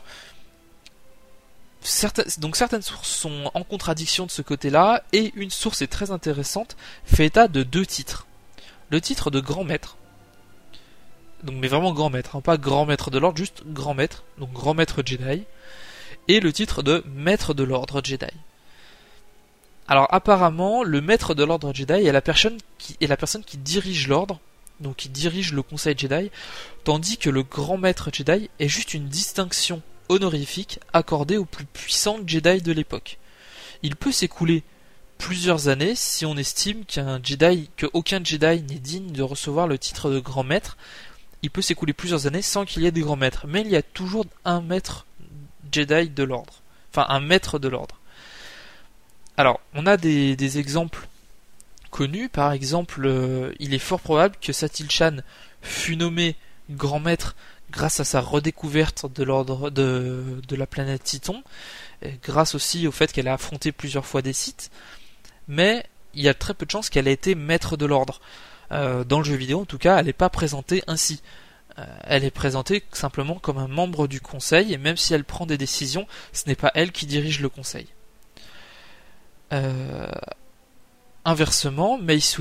certaines, 1.81 2.81
sources 2.81 3.09
sont 3.09 3.49
en 3.53 3.63
contradiction 3.63 4.27
de 4.27 4.31
ce 4.31 4.43
côté-là, 4.43 5.03
et 5.13 5.31
une 5.35 5.49
source 5.49 5.81
est 5.81 5.87
très 5.87 6.11
intéressante, 6.11 6.77
fait 7.05 7.25
état 7.25 7.47
de 7.47 7.63
deux 7.63 7.87
titres. 7.87 8.27
Le 8.91 9.01
titre 9.01 9.31
de 9.31 9.39
grand 9.39 9.63
maître, 9.63 9.97
donc 11.43 11.55
mais 11.55 11.67
vraiment 11.67 11.93
grand 11.93 12.09
maître, 12.11 12.35
hein, 12.35 12.41
pas 12.41 12.57
grand 12.57 12.85
maître 12.85 13.09
de 13.09 13.17
l'ordre, 13.17 13.37
juste 13.37 13.63
grand 13.65 13.95
maître, 13.95 14.23
donc 14.37 14.51
grand 14.51 14.75
maître 14.75 15.01
Jedi, 15.03 15.45
et 16.29 16.39
le 16.39 16.53
titre 16.53 16.83
de 16.83 17.03
maître 17.13 17.53
de 17.55 17.63
l'ordre 17.63 18.01
Jedi. 18.03 18.27
Alors 19.87 20.07
apparemment, 20.11 20.83
le 20.83 21.01
maître 21.01 21.33
de 21.33 21.43
l'ordre 21.43 21.73
Jedi 21.73 22.05
est 22.05 22.11
la 22.11 22.21
personne 22.21 22.59
qui, 22.77 22.95
est 23.01 23.07
la 23.07 23.17
personne 23.17 23.43
qui 23.43 23.57
dirige 23.57 24.07
l'ordre, 24.07 24.39
donc 24.79 24.97
qui 24.97 25.09
dirige 25.09 25.51
le 25.51 25.63
conseil 25.63 25.95
Jedi, 25.97 26.29
tandis 26.83 27.17
que 27.17 27.31
le 27.31 27.41
grand 27.41 27.77
maître 27.77 28.11
Jedi 28.13 28.49
est 28.59 28.67
juste 28.69 28.93
une 28.93 29.07
distinction 29.07 29.81
honorifique 30.07 30.79
accordée 30.93 31.37
aux 31.37 31.45
plus 31.45 31.65
puissants 31.65 32.19
Jedi 32.25 32.61
de 32.61 32.71
l'époque. 32.71 33.17
Il 33.81 33.95
peut 33.95 34.11
s'écouler 34.11 34.61
plusieurs 35.17 35.67
années 35.67 35.95
si 35.95 36.27
on 36.27 36.37
estime 36.37 36.85
qu'un 36.85 37.19
Jedi, 37.23 37.71
que 37.75 37.87
aucun 37.93 38.23
Jedi 38.23 38.61
n'est 38.61 38.79
digne 38.79 39.11
de 39.11 39.23
recevoir 39.23 39.67
le 39.67 39.79
titre 39.79 40.11
de 40.11 40.19
grand 40.19 40.43
maître. 40.43 40.77
Il 41.41 41.49
peut 41.49 41.63
s'écouler 41.63 41.93
plusieurs 41.93 42.27
années 42.27 42.43
sans 42.43 42.65
qu'il 42.65 42.83
y 42.83 42.85
ait 42.85 42.91
de 42.91 43.01
grand 43.01 43.15
maître, 43.15 43.47
mais 43.47 43.61
il 43.61 43.71
y 43.71 43.75
a 43.75 43.81
toujours 43.81 44.27
un 44.45 44.61
maître 44.61 45.07
Jedi 45.71 46.09
de 46.09 46.23
l'ordre. 46.23 46.61
Enfin, 46.91 47.05
un 47.09 47.19
maître 47.19 47.59
de 47.59 47.67
l'ordre. 47.67 47.99
Alors, 49.37 49.59
on 49.73 49.85
a 49.85 49.97
des, 49.97 50.57
exemples 50.57 51.07
connus. 51.91 52.29
Par 52.29 52.51
exemple, 52.51 53.05
euh, 53.05 53.53
il 53.59 53.73
est 53.73 53.79
fort 53.79 54.01
probable 54.01 54.35
que 54.41 54.51
Satil 54.51 54.89
Chan 54.91 55.17
fut 55.61 55.95
nommé 55.95 56.35
grand 56.69 56.99
maître 56.99 57.35
grâce 57.71 57.99
à 57.99 58.03
sa 58.03 58.21
redécouverte 58.21 59.05
de 59.13 59.23
l'ordre 59.23 59.69
de, 59.69 60.41
la 60.51 60.67
planète 60.67 61.03
Titon, 61.03 61.43
grâce 62.23 62.55
aussi 62.55 62.87
au 62.87 62.91
fait 62.91 63.11
qu'elle 63.11 63.27
a 63.27 63.33
affronté 63.33 63.71
plusieurs 63.71 64.05
fois 64.05 64.21
des 64.21 64.33
sites. 64.33 64.71
Mais 65.47 65.85
il 66.13 66.23
y 66.23 66.29
a 66.29 66.33
très 66.33 66.53
peu 66.53 66.65
de 66.65 66.71
chances 66.71 66.89
qu'elle 66.89 67.07
ait 67.07 67.13
été 67.13 67.35
maître 67.35 67.77
de 67.77 67.85
l'ordre. 67.85 68.19
Euh, 68.71 69.03
dans 69.03 69.19
le 69.19 69.23
jeu 69.23 69.35
vidéo, 69.35 69.61
en 69.61 69.65
tout 69.65 69.77
cas, 69.77 69.97
elle 69.97 70.05
n'est 70.05 70.13
pas 70.13 70.29
présentée 70.29 70.83
ainsi. 70.87 71.21
Euh, 71.79 71.85
elle 72.03 72.25
est 72.25 72.31
présentée 72.31 72.83
simplement 72.91 73.35
comme 73.35 73.57
un 73.57 73.67
membre 73.67 74.07
du 74.07 74.19
conseil, 74.21 74.73
et 74.73 74.77
même 74.77 74.97
si 74.97 75.13
elle 75.13 75.23
prend 75.23 75.45
des 75.45 75.57
décisions, 75.57 76.07
ce 76.33 76.47
n'est 76.47 76.55
pas 76.55 76.71
elle 76.75 76.91
qui 76.91 77.05
dirige 77.05 77.39
le 77.39 77.49
conseil. 77.49 77.87
Euh, 79.53 80.11
inversement, 81.25 81.97
Mace 81.97 82.37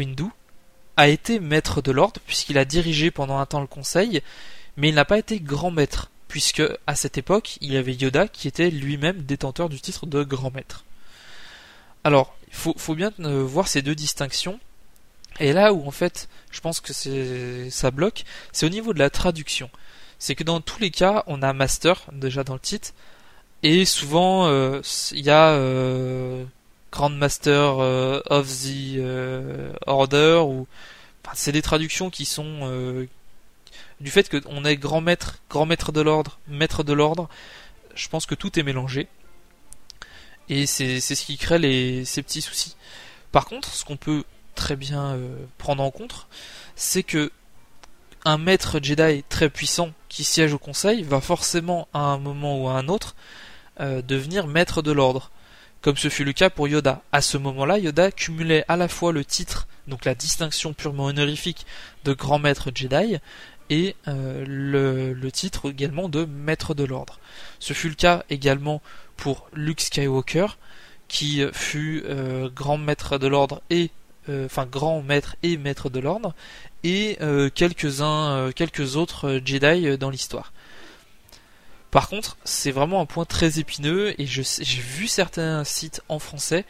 a 0.96 1.09
été 1.09 1.38
maître 1.38 1.83
de 1.83 1.92
l'ordre, 1.92 2.20
puisqu'il 2.27 2.59
a 2.59 2.64
dirigé 2.64 3.11
pendant 3.11 3.38
un 3.38 3.46
temps 3.46 3.61
le 3.61 3.66
conseil, 3.66 4.22
mais 4.77 4.88
il 4.88 4.94
n'a 4.94 5.05
pas 5.05 5.18
été 5.18 5.38
grand 5.40 5.70
maître, 5.70 6.11
puisque 6.27 6.62
à 6.87 6.96
cette 6.96 7.18
époque, 7.18 7.59
il 7.61 7.72
y 7.72 7.77
avait 7.77 7.94
Yoda 7.94 8.29
qui 8.29 8.48
était 8.48 8.70
lui-même 8.70 9.22
détenteur 9.22 9.68
du 9.68 9.81
titre 9.81 10.07
de 10.07 10.24
grand 10.24 10.53
maître. 10.53 10.85
Alors, 12.03 12.37
il 12.48 12.55
faut 12.55 12.94
bien 12.94 13.12
euh, 13.20 13.44
voir 13.44 13.68
ces 13.68 13.83
deux 13.83 13.94
distinctions, 13.94 14.59
et 15.40 15.53
là 15.53 15.72
où 15.72 15.87
en 15.87 15.90
fait, 15.90 16.29
je 16.51 16.61
pense 16.61 16.81
que 16.81 16.92
c'est 16.92 17.70
ça 17.70 17.90
bloque, 17.90 18.24
c'est 18.53 18.66
au 18.66 18.70
niveau 18.70 18.92
de 18.92 18.98
la 18.98 19.11
traduction. 19.11 19.70
C'est 20.18 20.35
que 20.35 20.44
dans 20.44 20.61
tous 20.61 20.81
les 20.81 20.90
cas, 20.90 21.24
on 21.27 21.42
a 21.42 21.53
master 21.53 22.07
déjà 22.12 22.44
dans 22.44 22.55
le 22.55 22.61
titre, 22.61 22.92
et 23.62 23.85
souvent 23.85 24.46
euh, 24.46 24.81
il 25.12 25.24
y 25.24 25.31
a 25.31 25.51
euh, 25.51 26.44
Grand 26.92 27.11
Master 27.11 27.79
euh, 27.81 28.20
of 28.31 28.46
the 28.48 29.01
Order 29.87 30.42
ou 30.44 30.66
c'est 31.35 31.53
des 31.53 31.62
traductions 31.62 32.09
qui 32.09 32.24
sont 32.24 33.07
du 34.01 34.11
fait 34.11 34.31
qu'on 34.31 34.64
est 34.64 34.77
grand 34.77 35.01
maître, 35.03 35.40
grand 35.51 35.66
maître 35.66 35.92
de 35.92 36.01
l'ordre, 36.01 36.38
maître 36.48 36.85
de 36.85 36.92
l'ordre. 36.94 37.29
Je 37.94 38.09
pense 38.09 38.24
que 38.27 38.35
tout 38.35 38.59
est 38.59 38.62
mélangé 38.62 39.09
et 40.48 40.66
c'est 40.66 41.01
ce 41.01 41.24
qui 41.24 41.37
crée 41.37 41.59
les, 41.59 42.05
ces 42.05 42.22
petits 42.22 42.40
soucis. 42.40 42.77
Par 43.33 43.46
contre, 43.46 43.72
ce 43.74 43.85
qu'on 43.85 43.96
peut 43.96 44.24
très 44.59 44.77
bien 44.77 45.14
euh, 45.14 45.37
prendre 45.57 45.83
en 45.83 45.90
compte, 45.92 46.27
c'est 46.75 47.05
que 47.05 47.31
un 48.25 48.38
maître 48.38 48.81
Jedi 48.83 49.25
très 49.29 49.49
puissant 49.49 49.92
qui 50.09 50.25
siège 50.25 50.53
au 50.53 50.59
conseil 50.59 51.05
va 51.05 51.21
forcément 51.21 51.87
à 51.94 52.01
un 52.01 52.18
moment 52.18 52.61
ou 52.61 52.68
à 52.68 52.73
un 52.73 52.88
autre 52.88 53.14
euh, 53.81 54.03
devenir 54.03 54.49
maître 54.49 54.83
de 54.83 54.90
l'ordre, 54.90 55.31
comme 55.81 55.97
ce 55.97 56.09
fut 56.09 56.25
le 56.25 56.33
cas 56.33 56.51
pour 56.51 56.66
Yoda. 56.66 57.03
À 57.12 57.23
ce 57.23 57.38
moment-là, 57.38 57.79
Yoda 57.79 58.11
cumulait 58.11 58.64
à 58.66 58.77
la 58.77 58.88
fois 58.88 59.12
le 59.12 59.25
titre, 59.25 59.68
donc 59.87 60.05
la 60.05 60.16
distinction 60.16 60.73
purement 60.75 61.05
honorifique 61.05 61.64
de 62.05 62.12
grand 62.12 62.40
maître 62.40 62.73
Jedi, 62.75 63.18
et 63.71 63.94
le, 64.07 65.12
le, 65.12 65.31
titre 65.31 65.71
également 65.71 66.09
de 66.09 66.25
Maître 66.25 66.75
de 66.75 66.85
l'Ordre. 66.85 67.21
Ce 67.61 67.75
fut 67.75 67.90
le 67.90 67.94
cas 67.94 68.25
également 68.31 68.81
pour 69.16 69.47
Luke 69.53 69.83
Skywalker, 69.83 70.47
qui 71.07 71.42
fut 71.53 72.03
grand 72.55 72.79
maître 72.79 73.18
de 73.18 73.27
l'ordre 73.27 73.61
et 73.68 73.90
enfin 74.45 74.67
grand 74.67 75.03
maître 75.03 75.37
et 75.43 75.57
maître 75.57 75.91
de 75.91 76.01
l'ordre, 76.01 76.35
et 76.85 77.19
quelques-uns, 77.55 78.51
quelques 78.55 78.97
autres 78.97 79.41
Jedi 79.45 79.97
dans 79.99 80.11
l'histoire. 80.11 80.53
Par 81.91 82.09
contre, 82.09 82.37
c'est 82.45 82.71
vraiment 82.71 83.01
un 83.01 83.07
point 83.07 83.25
très 83.25 83.59
épineux 83.59 84.14
et 84.21 84.27
j'ai 84.27 84.43
vu 84.81 85.09
certains 85.09 85.64
sites 85.64 86.03
en 86.09 86.19
français, 86.19 86.67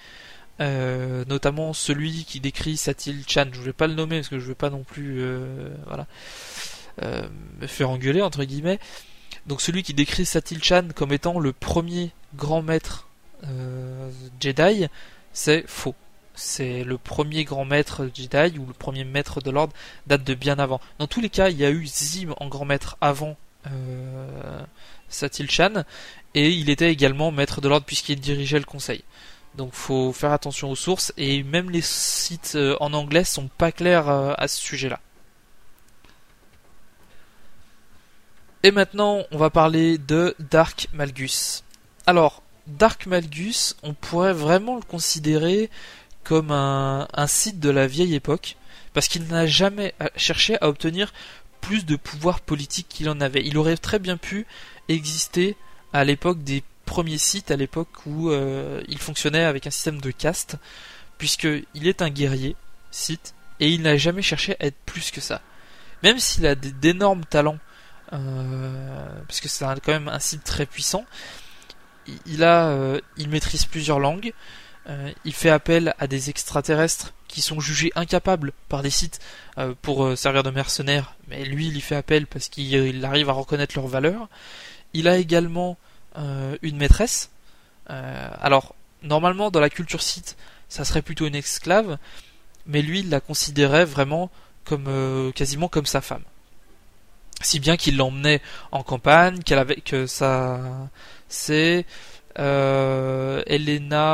euh, 0.61 1.25
notamment 1.27 1.73
celui 1.73 2.25
qui 2.25 2.41
décrit 2.41 2.77
Satil 2.77 3.25
Chan. 3.27 3.47
Je 3.53 3.59
ne 3.61 3.65
vais 3.65 3.73
pas 3.73 3.89
le 3.89 3.95
nommer 3.95 4.19
parce 4.19 4.29
que 4.29 4.39
je 4.39 4.45
ne 4.45 4.49
veux 4.49 4.55
pas 4.55 4.71
non 4.71 4.85
plus, 4.85 5.21
euh, 5.21 5.71
voilà, 5.87 6.07
euh, 7.03 7.29
me 7.61 7.67
faire 7.67 7.91
engueuler 7.91 8.23
entre 8.23 8.45
guillemets. 8.45 8.79
Donc 9.47 9.61
celui 9.61 9.83
qui 9.83 9.93
décrit 9.93 10.25
Satil 10.25 10.63
Chan 10.63 10.89
comme 10.95 11.13
étant 11.13 11.41
le 11.41 11.53
premier 11.53 12.13
grand 12.37 12.63
maître 12.63 13.09
Jedi, 14.41 14.87
c'est 15.33 15.65
faux. 15.69 15.95
C'est 16.41 16.85
le 16.85 16.99
premier 16.99 17.43
grand 17.43 17.65
maître 17.65 18.09
Jedi 18.15 18.59
ou 18.61 18.67
le 18.67 18.73
premier 18.73 19.03
maître 19.03 19.41
de 19.41 19.51
l'ordre 19.51 19.73
date 20.07 20.23
de 20.23 20.35
bien 20.35 20.61
avant. 20.61 20.81
Dans 21.01 21.09
tous 21.09 21.21
les 21.21 21.31
cas, 21.31 21.51
il 21.51 21.57
y 21.59 21.65
a 21.65 21.71
eu 21.71 21.85
Zim 21.85 22.33
en 22.39 22.47
grand 22.47 22.65
maître 22.65 22.97
avant 23.01 23.37
Satil 25.09 25.51
Chan, 25.51 25.85
et 26.35 26.51
il 26.51 26.71
était 26.71 26.93
également 26.93 27.33
maître 27.33 27.61
de 27.61 27.69
l'ordre 27.69 27.87
puisqu'il 27.87 28.21
dirigeait 28.21 28.61
le 28.61 28.65
conseil. 28.65 29.03
Donc 29.57 29.73
faut 29.73 30.13
faire 30.13 30.33
attention 30.33 30.71
aux 30.71 30.77
sources, 30.77 31.13
et 31.17 31.43
même 31.43 31.71
les 31.71 31.83
sites 31.83 32.53
euh, 32.55 32.77
en 32.79 32.93
anglais 32.93 33.25
sont 33.25 33.49
pas 33.49 33.73
clairs 33.73 34.09
euh, 34.09 34.33
à 34.39 34.47
ce 34.47 34.61
sujet-là. 34.61 35.01
Et 38.63 38.71
maintenant, 38.71 39.25
on 39.33 39.39
va 39.39 39.51
parler 39.51 39.99
de 39.99 40.37
Dark 40.39 40.89
Malgus. 40.93 41.65
Alors, 42.07 42.43
Dark 42.67 43.07
Malgus, 43.07 43.77
on 43.83 43.95
pourrait 43.95 44.33
vraiment 44.33 44.77
le 44.77 44.83
considérer 44.83 45.71
comme 46.29 46.51
un, 46.51 47.27
site 47.27 47.59
de 47.59 47.71
la 47.71 47.87
vieille 47.87 48.15
époque, 48.15 48.57
parce 48.93 49.09
qu'il 49.09 49.27
n'a 49.29 49.47
jamais 49.47 49.95
euh, 50.03 50.09
cherché 50.15 50.59
à 50.61 50.69
obtenir 50.69 51.15
plus 51.63 51.87
de 51.87 51.97
pouvoir 51.97 52.41
politique 52.41 52.87
qu'il 52.87 53.09
en 53.09 53.23
avait. 53.23 53.43
Il 53.47 53.57
aurait 53.57 53.79
très 53.79 53.99
bien 53.99 54.19
pu 54.19 54.47
exister 54.89 55.57
à 55.95 56.05
l'époque 56.05 56.45
des 56.45 56.63
premiers 56.85 57.17
sites, 57.17 57.51
à 57.51 57.57
l'époque 57.57 58.05
où 58.05 58.31
euh, 58.31 58.83
il 58.89 58.99
fonctionnait 58.99 59.45
avec 59.45 59.67
un 59.67 59.71
système 59.71 60.03
de 60.03 60.11
caste, 60.11 60.57
puisqu'il 61.17 61.87
est 61.87 62.03
un 62.03 62.11
guerrier, 62.11 62.57
site, 62.91 63.33
et 63.59 63.71
il 63.71 63.81
n'a 63.81 63.97
jamais 63.97 64.21
cherché 64.21 64.55
à 64.61 64.67
être 64.67 64.79
plus 64.85 65.11
que 65.11 65.23
ça. 65.23 65.41
Même 66.03 66.19
s'il 66.19 66.47
a 66.47 66.55
d'énormes 66.55 67.25
talents, 67.25 67.59
euh, 68.13 69.09
parce 69.27 69.41
que 69.41 69.49
c'est 69.49 69.65
quand 69.65 69.93
même 69.93 70.09
un 70.09 70.19
site 70.19 70.45
très 70.45 70.67
puissant, 70.67 71.07
il, 72.27 72.45
a, 72.45 72.69
euh, 72.69 73.01
il 73.17 73.31
maîtrise 73.31 73.65
plusieurs 73.65 73.99
langues, 73.99 74.35
il 75.25 75.35
fait 75.35 75.51
appel 75.51 75.95
à 75.99 76.07
des 76.07 76.31
extraterrestres 76.31 77.13
qui 77.29 77.43
sont 77.43 77.61
jugés 77.61 77.93
incapables 77.95 78.53
par 78.71 78.83
des 78.83 78.91
sites 78.91 79.21
pour 79.83 80.17
servir 80.17 80.43
de 80.43 80.51
mercenaires, 80.51 81.15
mais 81.29 81.45
lui 81.45 81.67
il 81.67 81.77
y 81.77 81.81
fait 81.83 81.97
appel 81.97 82.27
parce 82.27 82.49
qu'il 82.49 83.05
arrive 83.05 83.29
à 83.29 83.35
reconnaître 83.35 83.77
leurs 83.77 83.87
valeurs. 83.87 84.29
Il 84.95 85.07
a 85.07 85.19
également 85.19 85.77
euh, 86.17 86.57
une 86.63 86.77
maîtresse. 86.77 87.31
Euh, 87.91 88.31
alors, 88.41 88.75
normalement, 89.03 89.51
dans 89.51 89.61
la 89.61 89.71
culture 89.71 90.03
site, 90.03 90.37
ça 90.69 90.85
serait 90.85 91.03
plutôt 91.03 91.27
une 91.27 91.35
esclave, 91.35 91.99
mais 92.67 92.83
lui, 92.83 93.01
il 93.01 93.11
la 93.11 93.21
considérait 93.21 93.85
vraiment 93.85 94.31
comme 94.65 94.87
euh, 94.89 95.33
quasiment 95.33 95.69
comme 95.69 95.87
sa 95.87 96.01
femme. 96.01 96.23
Si 97.41 97.61
bien 97.61 97.77
qu'il 97.77 97.97
l'emmenait 97.97 98.43
en 98.73 98.83
campagne, 98.83 99.43
qu'elle 99.45 99.61
avait 99.61 99.81
que 99.81 100.07
ça, 100.07 100.61
c'est 101.29 101.87
Elena 103.47 104.07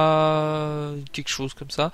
quelque 1.12 1.28
chose 1.28 1.54
comme 1.54 1.70
ça. 1.70 1.92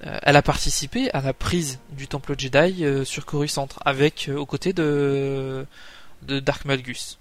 elle 0.00 0.36
a 0.36 0.42
participé 0.42 1.10
à 1.12 1.20
la 1.20 1.32
prise 1.32 1.80
du 1.90 2.08
temple 2.08 2.34
Jedi 2.38 2.84
sur 3.04 3.26
Coruscant 3.26 3.68
avec 3.84 4.30
aux 4.34 4.46
côtés 4.46 4.72
de 4.72 5.66
de 6.22 6.40
Dark 6.40 6.64
Malgus. 6.64 7.18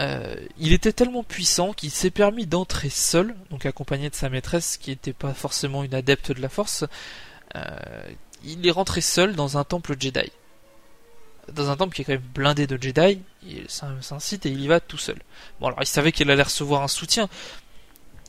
Euh, 0.00 0.36
il 0.58 0.72
était 0.72 0.92
tellement 0.92 1.24
puissant 1.24 1.72
qu'il 1.72 1.90
s'est 1.90 2.10
permis 2.10 2.46
d'entrer 2.46 2.88
seul, 2.88 3.34
donc 3.50 3.66
accompagné 3.66 4.10
de 4.10 4.14
sa 4.14 4.28
maîtresse 4.28 4.76
qui 4.76 4.90
n'était 4.90 5.12
pas 5.12 5.34
forcément 5.34 5.82
une 5.82 5.94
adepte 5.94 6.32
de 6.32 6.40
la 6.40 6.48
force. 6.48 6.84
Euh, 7.56 7.60
il 8.44 8.64
est 8.66 8.70
rentré 8.70 9.00
seul 9.00 9.34
dans 9.34 9.58
un 9.58 9.64
temple 9.64 9.96
Jedi. 9.98 10.30
Dans 11.52 11.70
un 11.70 11.76
temple 11.76 11.94
qui 11.94 12.02
est 12.02 12.04
quand 12.04 12.12
même 12.12 12.22
blindé 12.34 12.66
de 12.66 12.80
Jedi, 12.80 13.20
c'est 13.68 13.84
un, 13.84 14.20
site 14.20 14.46
et 14.46 14.50
il 14.50 14.60
y 14.60 14.68
va 14.68 14.80
tout 14.80 14.98
seul. 14.98 15.18
Bon 15.60 15.68
alors 15.68 15.78
il 15.82 15.86
savait 15.86 16.12
qu'il 16.12 16.30
allait 16.30 16.42
recevoir 16.42 16.82
un 16.82 16.88
soutien, 16.88 17.28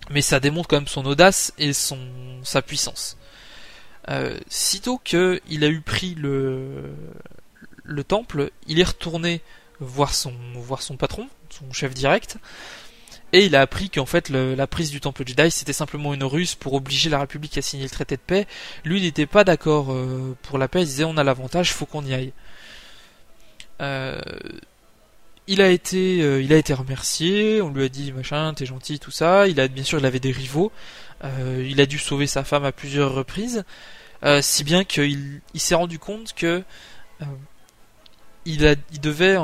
mais 0.10 0.21
ça 0.21 0.39
démontre 0.39 0.67
quand 0.67 0.77
même 0.77 0.88
son 0.88 1.05
audace 1.05 1.53
et 1.58 1.73
son 1.73 1.99
sa 2.43 2.62
puissance. 2.62 3.17
Euh, 4.10 4.39
sitôt 4.47 4.97
qu'il 4.97 5.63
a 5.63 5.67
eu 5.67 5.82
pris 5.82 6.15
le 6.15 6.93
le 7.84 8.03
temple, 8.03 8.51
il 8.67 8.79
est 8.79 8.84
retourné 8.84 9.41
voir 9.79 10.13
son 10.13 10.34
voir 10.55 10.82
son 10.82 10.97
patron, 10.97 11.27
son 11.49 11.71
chef 11.73 11.93
direct. 11.93 12.38
Et 13.32 13.45
il 13.45 13.55
a 13.55 13.62
appris 13.62 13.91
qu'en 13.91 14.08
fait 14.08 14.29
la 14.29 14.65
prise 14.65 14.89
du 14.89 15.01
temple 15.01 15.23
Jedi 15.25 15.51
c'était 15.51 15.73
simplement 15.73 16.13
une 16.13 16.23
ruse 16.23 16.55
pour 16.55 16.73
obliger 16.73 17.10
la 17.10 17.19
République 17.19 17.58
à 17.58 17.62
signer 17.62 17.84
le 17.84 17.89
traité 17.89 18.15
de 18.15 18.21
paix. 18.21 18.47
Lui 18.86 19.01
n'était 19.01 19.27
pas 19.27 19.43
d'accord 19.43 19.91
euh, 19.91 20.36
pour 20.41 20.58
la 20.58 20.67
paix, 20.67 20.82
il 20.82 20.88
disait 20.88 21.03
on 21.03 21.17
a 21.17 21.23
l'avantage, 21.23 21.73
faut 21.73 21.86
qu'on 21.86 22.05
y 22.05 22.13
aille. 22.13 22.34
Euh, 23.82 24.20
il 25.48 25.62
a 25.62 25.70
été, 25.70 26.22
euh, 26.22 26.42
il 26.42 26.54
a 26.54 26.58
été 26.58 26.74
remercié, 26.74 27.62
on 27.62 27.70
lui 27.70 27.84
a 27.84 27.89
dit 27.89 28.12
machin, 28.12 28.54
t'es 28.54 28.65
gentil, 28.65 29.00
tout 29.00 29.12
ça. 29.12 29.48
Il 29.48 29.60
a 29.60 29.68
bien 29.68 29.84
sûr, 29.84 30.00
il 30.00 30.06
avait 30.06 30.20
des 30.20 30.32
rivaux. 30.32 30.72
il 31.24 31.82
a 31.82 31.86
dû 31.86 31.98
sauver 31.98 32.28
sa 32.28 32.44
femme 32.44 32.65
à 32.65 32.72
plusieurs 32.72 33.13
reprises, 33.13 33.63
si 34.42 34.63
bien 34.63 34.84
qu'il 34.84 35.42
il, 35.54 35.60
s'est 35.60 35.76
rendu 35.76 36.00
compte 36.00 36.34
que 36.34 36.63
il, 38.46 38.65
a, 38.68 38.76
il 38.94 39.02
devait, 39.02 39.38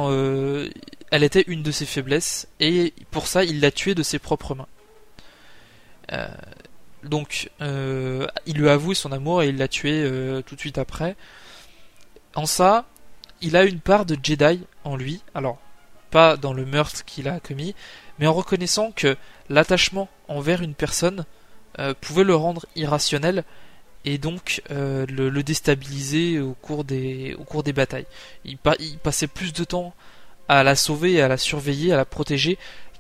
elle 1.12 1.24
était 1.24 1.43
une 1.48 1.63
de 1.63 1.71
ses 1.71 1.86
faiblesses, 1.86 2.48
et 2.60 2.93
pour 3.12 3.28
ça, 3.28 3.43
il 3.43 3.60
l'a 3.60 3.71
tuée 3.71 3.95
de 3.95 4.04
ses 4.04 4.19
propres 4.19 4.56
mains. 4.56 4.67
Euh, 6.12 6.28
donc, 7.04 7.52
euh, 7.62 8.28
il 8.45 8.58
lui 8.58 8.69
a 8.69 8.74
avoué 8.74 8.95
son 8.95 9.12
amour 9.12 9.43
et 9.43 9.50
il 9.50 9.58
l'a 9.58 9.67
tuée 9.67 10.04
euh, 10.04 10.41
tout 10.41 10.56
de 10.56 10.60
suite 10.60 10.78
après. 10.78 11.15
En 12.36 12.45
ça, 12.45 12.86
il 13.45 13.55
a 13.55 13.63
une 13.63 13.79
part 13.79 14.05
de 14.05 14.17
Jedi 14.21 14.62
en 14.84 14.95
lui, 14.95 15.21
alors 15.34 15.58
pas 16.12 16.38
dans 16.38 16.53
le 16.53 16.65
meurtre 16.65 17.05
qu'il 17.05 17.27
a 17.27 17.39
commis, 17.39 17.75
mais 18.19 18.27
en 18.27 18.34
reconnaissant 18.34 18.91
que 18.91 19.15
l'attachement 19.49 20.10
envers 20.27 20.62
une 20.62 20.73
personne 20.73 21.25
pouvait 22.01 22.23
le 22.23 22.36
rendre 22.36 22.65
irrationnel 22.75 23.43
et 24.05 24.17
donc 24.17 24.62
le, 24.69 25.29
le, 25.29 25.43
déstabiliser 25.43 26.39
au 26.39 26.53
cours 26.53 26.86
des, 26.86 27.36
batailles. 27.75 28.05
Il, 28.45 28.58
passait 28.58 29.27
plus 29.27 29.51
de 29.51 29.63
temps 29.63 29.93
à 30.47 30.63
la 30.63 30.75
sauver, 30.75 31.21
à 31.21 31.27
la 31.27 31.38
surveiller, 31.38 31.91
à 31.91 31.97
la 31.97 32.05
protéger, 32.05 32.58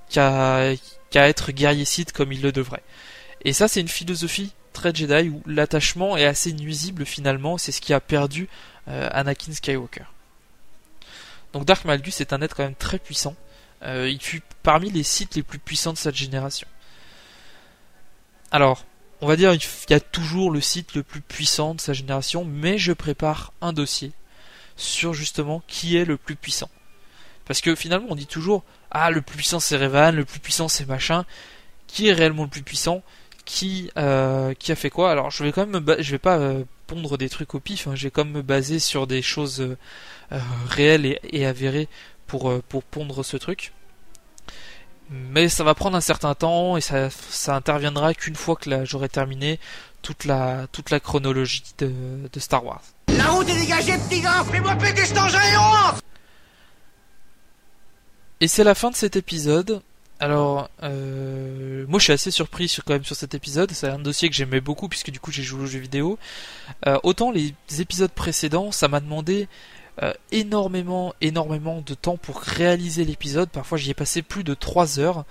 qu'à 0.09 0.73
être 1.13 1.51
guerrier 1.51 1.85
Sith 1.85 2.11
comme 2.11 2.33
il 2.33 2.41
le 2.41 2.51
devrait. 2.51 2.83
Et 3.43 3.53
ça, 3.53 3.67
c'est 3.67 3.81
une 3.81 3.87
philosophie 3.87 4.51
très 4.73 4.93
Jedi 4.93 5.29
où 5.29 5.41
l'attachement 5.45 6.17
est 6.17 6.25
assez 6.25 6.51
nuisible 6.51 7.05
finalement, 7.05 7.57
c'est 7.57 7.71
ce 7.71 7.81
qui 7.81 7.93
a 7.93 7.99
perdu 7.99 8.49
euh, 8.87 9.07
Anakin 9.11 9.53
Skywalker. 9.53 10.05
Donc 11.55 11.63
Dark 11.63 11.85
Malgus 11.85 12.19
est 12.19 12.33
un 12.33 12.41
être 12.41 12.53
quand 12.53 12.65
même 12.65 12.75
très 12.75 12.99
puissant. 12.99 13.33
Euh, 13.83 14.09
il 14.09 14.21
fut 14.21 14.41
parmi 14.61 14.89
les 14.91 15.03
Sith 15.03 15.35
les 15.35 15.41
plus 15.41 15.57
puissants 15.57 15.93
de 15.93 15.97
cette 15.97 16.13
génération. 16.13 16.67
Alors, 18.51 18.83
on 19.21 19.27
va 19.27 19.37
dire 19.37 19.53
il 19.53 19.61
y 19.89 19.93
a 19.93 20.01
toujours 20.01 20.51
le 20.51 20.59
Sith 20.59 20.95
le 20.95 21.03
plus 21.03 21.21
puissant 21.21 21.73
de 21.73 21.79
sa 21.79 21.93
génération, 21.93 22.43
mais 22.43 22.77
je 22.77 22.91
prépare 22.91 23.53
un 23.61 23.71
dossier 23.71 24.11
sur 24.75 25.13
justement 25.13 25.63
qui 25.65 25.95
est 25.95 26.03
le 26.03 26.17
plus 26.17 26.35
puissant. 26.35 26.69
Parce 27.45 27.61
que 27.61 27.73
finalement, 27.73 28.07
on 28.09 28.15
dit 28.15 28.27
toujours 28.27 28.65
Ah, 28.91 29.09
le 29.09 29.21
plus 29.21 29.37
puissant 29.37 29.61
c'est 29.61 29.77
Revan, 29.77 30.11
le 30.11 30.25
plus 30.25 30.41
puissant 30.41 30.67
c'est 30.67 30.85
machin. 30.85 31.23
Qui 31.87 32.09
est 32.09 32.13
réellement 32.13 32.43
le 32.43 32.49
plus 32.49 32.63
puissant? 32.63 33.01
Qui, 33.45 33.91
euh, 33.95 34.53
qui 34.55 34.73
a 34.73 34.75
fait 34.75 34.89
quoi? 34.89 35.09
Alors, 35.09 35.31
je 35.31 35.41
vais 35.41 35.53
quand 35.53 35.65
même 35.65 35.85
je 35.99 36.11
vais 36.11 36.19
pas 36.19 36.37
euh, 36.37 36.65
pondre 36.87 37.17
des 37.17 37.29
trucs 37.29 37.55
au 37.55 37.59
pif, 37.59 37.87
hein. 37.87 37.95
quand 38.13 38.25
même 38.25 38.33
me 38.33 38.41
baser 38.41 38.79
sur 38.79 39.07
des 39.07 39.21
choses 39.21 39.61
euh, 39.61 40.39
réelles 40.67 41.19
et, 41.23 41.45
avérées 41.45 41.87
pour, 42.27 42.61
pour 42.63 42.83
pondre 42.83 43.23
ce 43.23 43.37
truc. 43.37 43.73
Mais 45.09 45.49
ça 45.49 45.63
va 45.63 45.75
prendre 45.75 45.95
un 45.95 46.01
certain 46.01 46.33
temps 46.33 46.77
et 46.77 46.81
ça, 46.81 47.09
ça 47.09 47.55
interviendra 47.55 48.13
qu'une 48.13 48.35
fois 48.35 48.55
que 48.55 48.85
j'aurai 48.85 49.09
terminé 49.09 49.59
toute 50.01 50.25
la, 50.25 50.65
toute 50.71 50.89
la 50.89 50.99
chronologie 50.99 51.63
de, 51.77 51.91
de 52.31 52.39
Star 52.39 52.65
Wars. 52.65 52.81
La 53.09 53.27
route 53.27 53.47
est 53.47 53.59
dégagée, 53.59 53.97
petit 54.09 54.21
gars 54.21 54.43
Fais-moi 54.51 54.75
péter 54.75 55.05
cet 55.05 55.17
engin 55.17 55.41
et 55.41 55.57
on 55.57 55.95
et 58.41 58.47
c'est 58.47 58.63
la 58.63 58.75
fin 58.75 58.91
de 58.91 58.95
cet 58.95 59.15
épisode. 59.15 59.81
Alors, 60.19 60.69
euh, 60.81 61.85
moi 61.89 61.99
je 61.99 62.05
suis 62.05 62.13
assez 62.13 62.31
surpris 62.31 62.69
sur, 62.69 62.85
quand 62.85 62.93
même 62.93 63.03
sur 63.03 63.15
cet 63.15 63.35
épisode. 63.35 63.71
C'est 63.71 63.89
un 63.89 63.99
dossier 63.99 64.29
que 64.29 64.35
j'aimais 64.35 64.61
beaucoup 64.61 64.87
puisque 64.87 65.11
du 65.11 65.19
coup 65.19 65.31
j'ai 65.31 65.43
joué 65.43 65.63
aux 65.63 65.65
jeux 65.65 65.79
vidéo. 65.79 66.17
Euh, 66.87 66.97
autant 67.03 67.31
les 67.31 67.53
épisodes 67.79 68.11
précédents, 68.11 68.71
ça 68.71 68.87
m'a 68.87 69.01
demandé 69.01 69.49
euh, 70.03 70.13
énormément, 70.31 71.13
énormément 71.21 71.81
de 71.85 71.93
temps 71.93 72.17
pour 72.17 72.39
réaliser 72.39 73.03
l'épisode. 73.03 73.49
Parfois 73.49 73.77
j'y 73.77 73.91
ai 73.91 73.93
passé 73.93 74.21
plus 74.21 74.43
de 74.43 74.53
3 74.53 74.99
heures. 74.99 75.25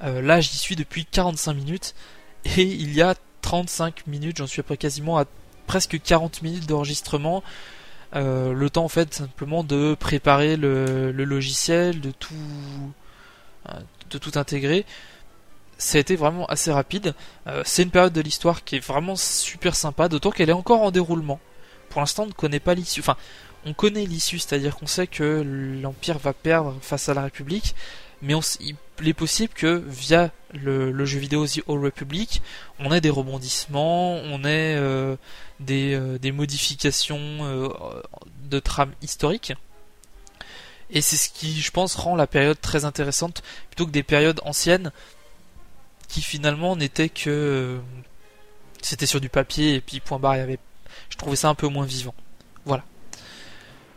Là 0.00 0.40
j'y 0.40 0.58
suis 0.58 0.76
depuis 0.76 1.06
45 1.06 1.54
minutes. 1.54 1.94
Et 2.56 2.62
il 2.62 2.92
y 2.94 3.00
a 3.00 3.14
35 3.40 4.06
minutes, 4.06 4.36
j'en 4.38 4.46
suis 4.46 4.60
après 4.60 4.76
quasiment 4.76 5.16
à 5.18 5.24
presque 5.66 5.98
40 6.02 6.42
minutes 6.42 6.66
d'enregistrement. 6.66 7.42
Le 8.12 8.68
temps 8.68 8.84
en 8.84 8.88
fait 8.88 9.14
simplement 9.14 9.64
de 9.64 9.94
préparer 9.94 10.56
le 10.56 11.12
logiciel, 11.12 12.00
de 12.00 12.10
tout, 12.10 12.34
de 14.14 14.18
tout 14.18 14.38
intégrer 14.38 14.84
ça 15.78 15.98
a 15.98 16.00
été 16.00 16.16
vraiment 16.16 16.46
assez 16.46 16.72
rapide. 16.72 17.14
Euh, 17.46 17.62
c'est 17.64 17.82
une 17.82 17.90
période 17.90 18.12
de 18.12 18.20
l'histoire 18.20 18.64
qui 18.64 18.76
est 18.76 18.84
vraiment 18.84 19.16
super 19.16 19.74
sympa, 19.74 20.08
d'autant 20.08 20.30
qu'elle 20.30 20.50
est 20.50 20.54
encore 20.54 20.82
en 20.82 20.90
déroulement. 20.90 21.40
Pour 21.90 22.00
l'instant, 22.00 22.24
on 22.24 22.28
ne 22.28 22.32
connaît 22.32 22.60
pas 22.60 22.74
l'issue. 22.74 23.00
Enfin, 23.00 23.16
on 23.64 23.72
connaît 23.72 24.06
l'issue, 24.06 24.38
c'est-à-dire 24.38 24.76
qu'on 24.76 24.86
sait 24.86 25.06
que 25.06 25.42
l'Empire 25.82 26.18
va 26.18 26.32
perdre 26.32 26.76
face 26.80 27.08
à 27.08 27.14
la 27.14 27.22
République, 27.22 27.74
mais 28.22 28.34
il 28.60 29.08
est 29.08 29.14
possible 29.14 29.52
que 29.54 29.82
via 29.86 30.30
le, 30.52 31.04
jeu 31.04 31.18
vidéo 31.18 31.46
The 31.46 31.62
Old 31.66 31.84
Republic, 31.84 32.42
on 32.78 32.92
ait 32.92 33.00
des 33.00 33.10
rebondissements, 33.10 34.14
on 34.14 34.44
ait 34.44 34.76
euh, 34.76 35.16
des, 35.60 35.94
euh, 35.94 36.18
des, 36.18 36.32
modifications 36.32 37.18
de 38.50 38.58
trame 38.60 38.92
historique. 39.02 39.54
Et 40.90 41.00
c'est 41.00 41.16
ce 41.16 41.30
qui, 41.30 41.60
je 41.60 41.70
pense, 41.70 41.94
rend 41.94 42.16
la 42.16 42.26
période 42.26 42.60
très 42.60 42.84
intéressante, 42.84 43.42
plutôt 43.70 43.86
que 43.86 43.90
des 43.90 44.02
périodes 44.02 44.40
anciennes 44.44 44.92
qui 46.08 46.20
finalement 46.22 46.76
n'était 46.76 47.08
que 47.08 47.80
c'était 48.82 49.06
sur 49.06 49.20
du 49.20 49.28
papier 49.28 49.74
et 49.74 49.80
puis 49.80 50.00
point 50.00 50.18
barre, 50.18 50.36
il 50.36 50.40
y 50.40 50.42
avait 50.42 50.58
je 51.08 51.16
trouvais 51.16 51.36
ça 51.36 51.48
un 51.48 51.54
peu 51.54 51.68
moins 51.68 51.86
vivant. 51.86 52.14
Voilà. 52.64 52.82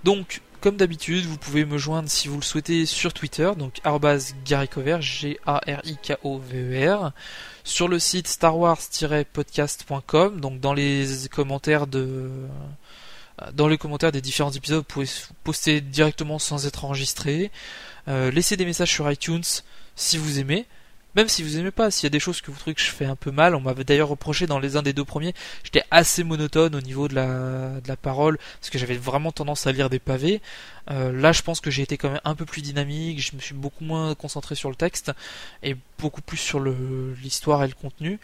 Donc 0.03 0.41
comme 0.61 0.77
d'habitude, 0.77 1.25
vous 1.25 1.37
pouvez 1.37 1.65
me 1.65 1.77
joindre 1.77 2.09
si 2.09 2.27
vous 2.27 2.37
le 2.37 2.43
souhaitez 2.43 2.87
sur 2.87 3.13
Twitter, 3.13 3.51
donc 3.57 3.79
@garicover 4.45 4.97
G 5.01 5.39
A 5.45 5.61
R 5.67 5.81
I 5.85 5.97
K 5.97 6.13
O 6.23 6.39
V 6.39 6.87
E 6.87 7.11
sur 7.63 7.87
le 7.87 7.99
site 7.99 8.27
starwars-podcast.com, 8.27 10.41
donc 10.41 10.59
dans 10.59 10.73
les 10.73 11.27
commentaires 11.29 11.85
de 11.85 12.31
dans 13.53 13.67
les 13.67 13.77
commentaires 13.77 14.11
des 14.11 14.21
différents 14.21 14.51
épisodes, 14.51 14.79
vous 14.79 14.83
pouvez 14.83 15.09
poster 15.43 15.81
directement 15.81 16.39
sans 16.39 16.65
être 16.65 16.85
enregistré. 16.85 17.51
Euh, 18.07 18.31
laissez 18.31 18.57
des 18.57 18.65
messages 18.65 18.91
sur 18.91 19.09
iTunes 19.11 19.43
si 19.95 20.17
vous 20.17 20.39
aimez. 20.39 20.65
Même 21.15 21.29
si 21.29 21.41
vous 21.41 21.57
aimez 21.57 21.71
pas, 21.71 21.89
s'il 21.89 22.03
y 22.03 22.07
a 22.07 22.11
des 22.11 22.19
choses 22.19 22.41
que 22.41 22.51
vous 22.51 22.59
trouvez 22.59 22.75
que 22.75 22.81
je 22.81 22.91
fais 22.91 23.05
un 23.05 23.15
peu 23.15 23.31
mal, 23.31 23.55
on 23.55 23.59
m'avait 23.59 23.83
d'ailleurs 23.83 24.09
reproché 24.09 24.45
dans 24.45 24.59
les 24.59 24.75
uns 24.75 24.83
des 24.83 24.93
deux 24.93 25.05
premiers, 25.05 25.33
j'étais 25.63 25.83
assez 25.89 26.23
monotone 26.23 26.75
au 26.75 26.81
niveau 26.81 27.07
de 27.07 27.15
la, 27.15 27.81
de 27.81 27.87
la 27.87 27.95
parole, 27.95 28.37
parce 28.59 28.69
que 28.69 28.77
j'avais 28.77 28.97
vraiment 28.97 29.31
tendance 29.31 29.65
à 29.65 29.71
lire 29.71 29.89
des 29.89 29.97
pavés. 29.97 30.41
Euh, 30.91 31.11
là, 31.11 31.31
je 31.31 31.41
pense 31.41 31.59
que 31.59 31.71
j'ai 31.71 31.81
été 31.81 31.97
quand 31.97 32.11
même 32.11 32.21
un 32.23 32.35
peu 32.35 32.45
plus 32.45 32.61
dynamique, 32.61 33.19
je 33.19 33.35
me 33.35 33.41
suis 33.41 33.55
beaucoup 33.55 33.83
moins 33.83 34.13
concentré 34.13 34.53
sur 34.53 34.69
le 34.69 34.75
texte, 34.75 35.11
et 35.63 35.75
beaucoup 35.97 36.21
plus 36.21 36.37
sur 36.37 36.59
l'histoire 36.59 37.63
et 37.63 37.67
le 37.67 37.73
contenu. 37.73 38.19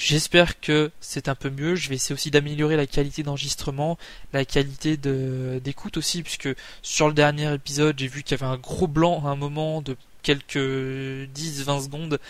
J'espère 0.00 0.60
que 0.60 0.92
c'est 1.00 1.28
un 1.28 1.34
peu 1.34 1.50
mieux. 1.50 1.74
Je 1.74 1.88
vais 1.88 1.96
essayer 1.96 2.14
aussi 2.14 2.30
d'améliorer 2.30 2.76
la 2.76 2.86
qualité 2.86 3.24
d'enregistrement, 3.24 3.98
la 4.32 4.44
qualité 4.44 4.96
d'écoute 4.96 5.96
aussi, 5.96 6.22
puisque 6.22 6.48
sur 6.82 7.08
le 7.08 7.14
dernier 7.14 7.52
épisode, 7.52 7.98
j'ai 7.98 8.06
vu 8.06 8.22
qu'il 8.22 8.38
y 8.38 8.40
avait 8.40 8.50
un 8.50 8.58
gros 8.58 8.86
blanc 8.86 9.24
à 9.26 9.30
un 9.30 9.34
moment 9.34 9.82
de 9.82 9.96
quelques 10.22 10.56
10-20 10.56 11.82
secondes, 11.82 12.20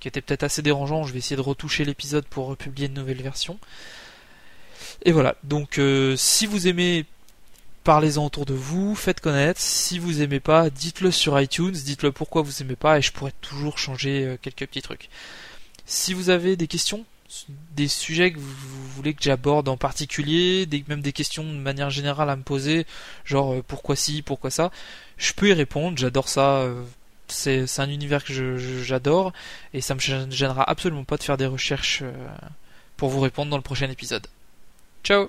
qui 0.00 0.08
était 0.08 0.22
peut-être 0.22 0.42
assez 0.42 0.62
dérangeant. 0.62 1.04
Je 1.04 1.12
vais 1.12 1.18
essayer 1.18 1.36
de 1.36 1.42
retoucher 1.42 1.84
l'épisode 1.84 2.24
pour 2.24 2.56
publier 2.56 2.86
une 2.88 2.94
nouvelle 2.94 3.20
version. 3.20 3.58
Et 5.04 5.12
voilà, 5.12 5.36
donc 5.44 5.78
euh, 5.78 6.16
si 6.16 6.46
vous 6.46 6.66
aimez, 6.66 7.04
parlez-en 7.84 8.24
autour 8.24 8.46
de 8.46 8.54
vous, 8.54 8.94
faites 8.94 9.20
connaître. 9.20 9.60
Si 9.60 9.98
vous 9.98 10.22
aimez 10.22 10.40
pas, 10.40 10.70
dites-le 10.70 11.10
sur 11.10 11.38
iTunes, 11.38 11.72
dites-le 11.72 12.10
pourquoi 12.10 12.40
vous 12.40 12.62
aimez 12.62 12.76
pas, 12.76 12.96
et 12.96 13.02
je 13.02 13.12
pourrais 13.12 13.34
toujours 13.42 13.76
changer 13.76 14.24
euh, 14.24 14.36
quelques 14.40 14.66
petits 14.66 14.82
trucs. 14.82 15.10
Si 15.84 16.14
vous 16.14 16.30
avez 16.30 16.56
des 16.56 16.66
questions, 16.68 17.04
des 17.76 17.88
sujets 17.88 18.32
que 18.32 18.38
vous 18.38 18.88
voulez 18.96 19.14
que 19.14 19.22
j'aborde 19.22 19.68
en 19.68 19.76
particulier, 19.76 20.66
des, 20.66 20.84
même 20.88 21.02
des 21.02 21.12
questions 21.12 21.44
de 21.44 21.58
manière 21.58 21.90
générale 21.90 22.30
à 22.30 22.36
me 22.36 22.42
poser, 22.42 22.86
genre 23.24 23.54
euh, 23.54 23.64
pourquoi 23.66 23.96
si, 23.96 24.22
pourquoi 24.22 24.50
ça, 24.50 24.70
je 25.18 25.32
peux 25.32 25.48
y 25.48 25.52
répondre, 25.52 25.98
j'adore 25.98 26.28
ça, 26.28 26.66
c'est 27.28 27.80
un 27.80 27.88
univers 27.88 28.24
que 28.24 28.56
j'adore 28.82 29.32
et 29.74 29.80
ça 29.80 29.94
me 29.94 30.00
gênera 30.00 30.68
absolument 30.68 31.04
pas 31.04 31.16
de 31.16 31.22
faire 31.22 31.36
des 31.36 31.46
recherches 31.46 32.00
euh, 32.02 32.12
pour 32.96 33.10
vous 33.10 33.20
répondre 33.20 33.50
dans 33.50 33.56
le 33.56 33.62
prochain 33.62 33.90
épisode. 33.90 34.26
Ciao 35.04 35.28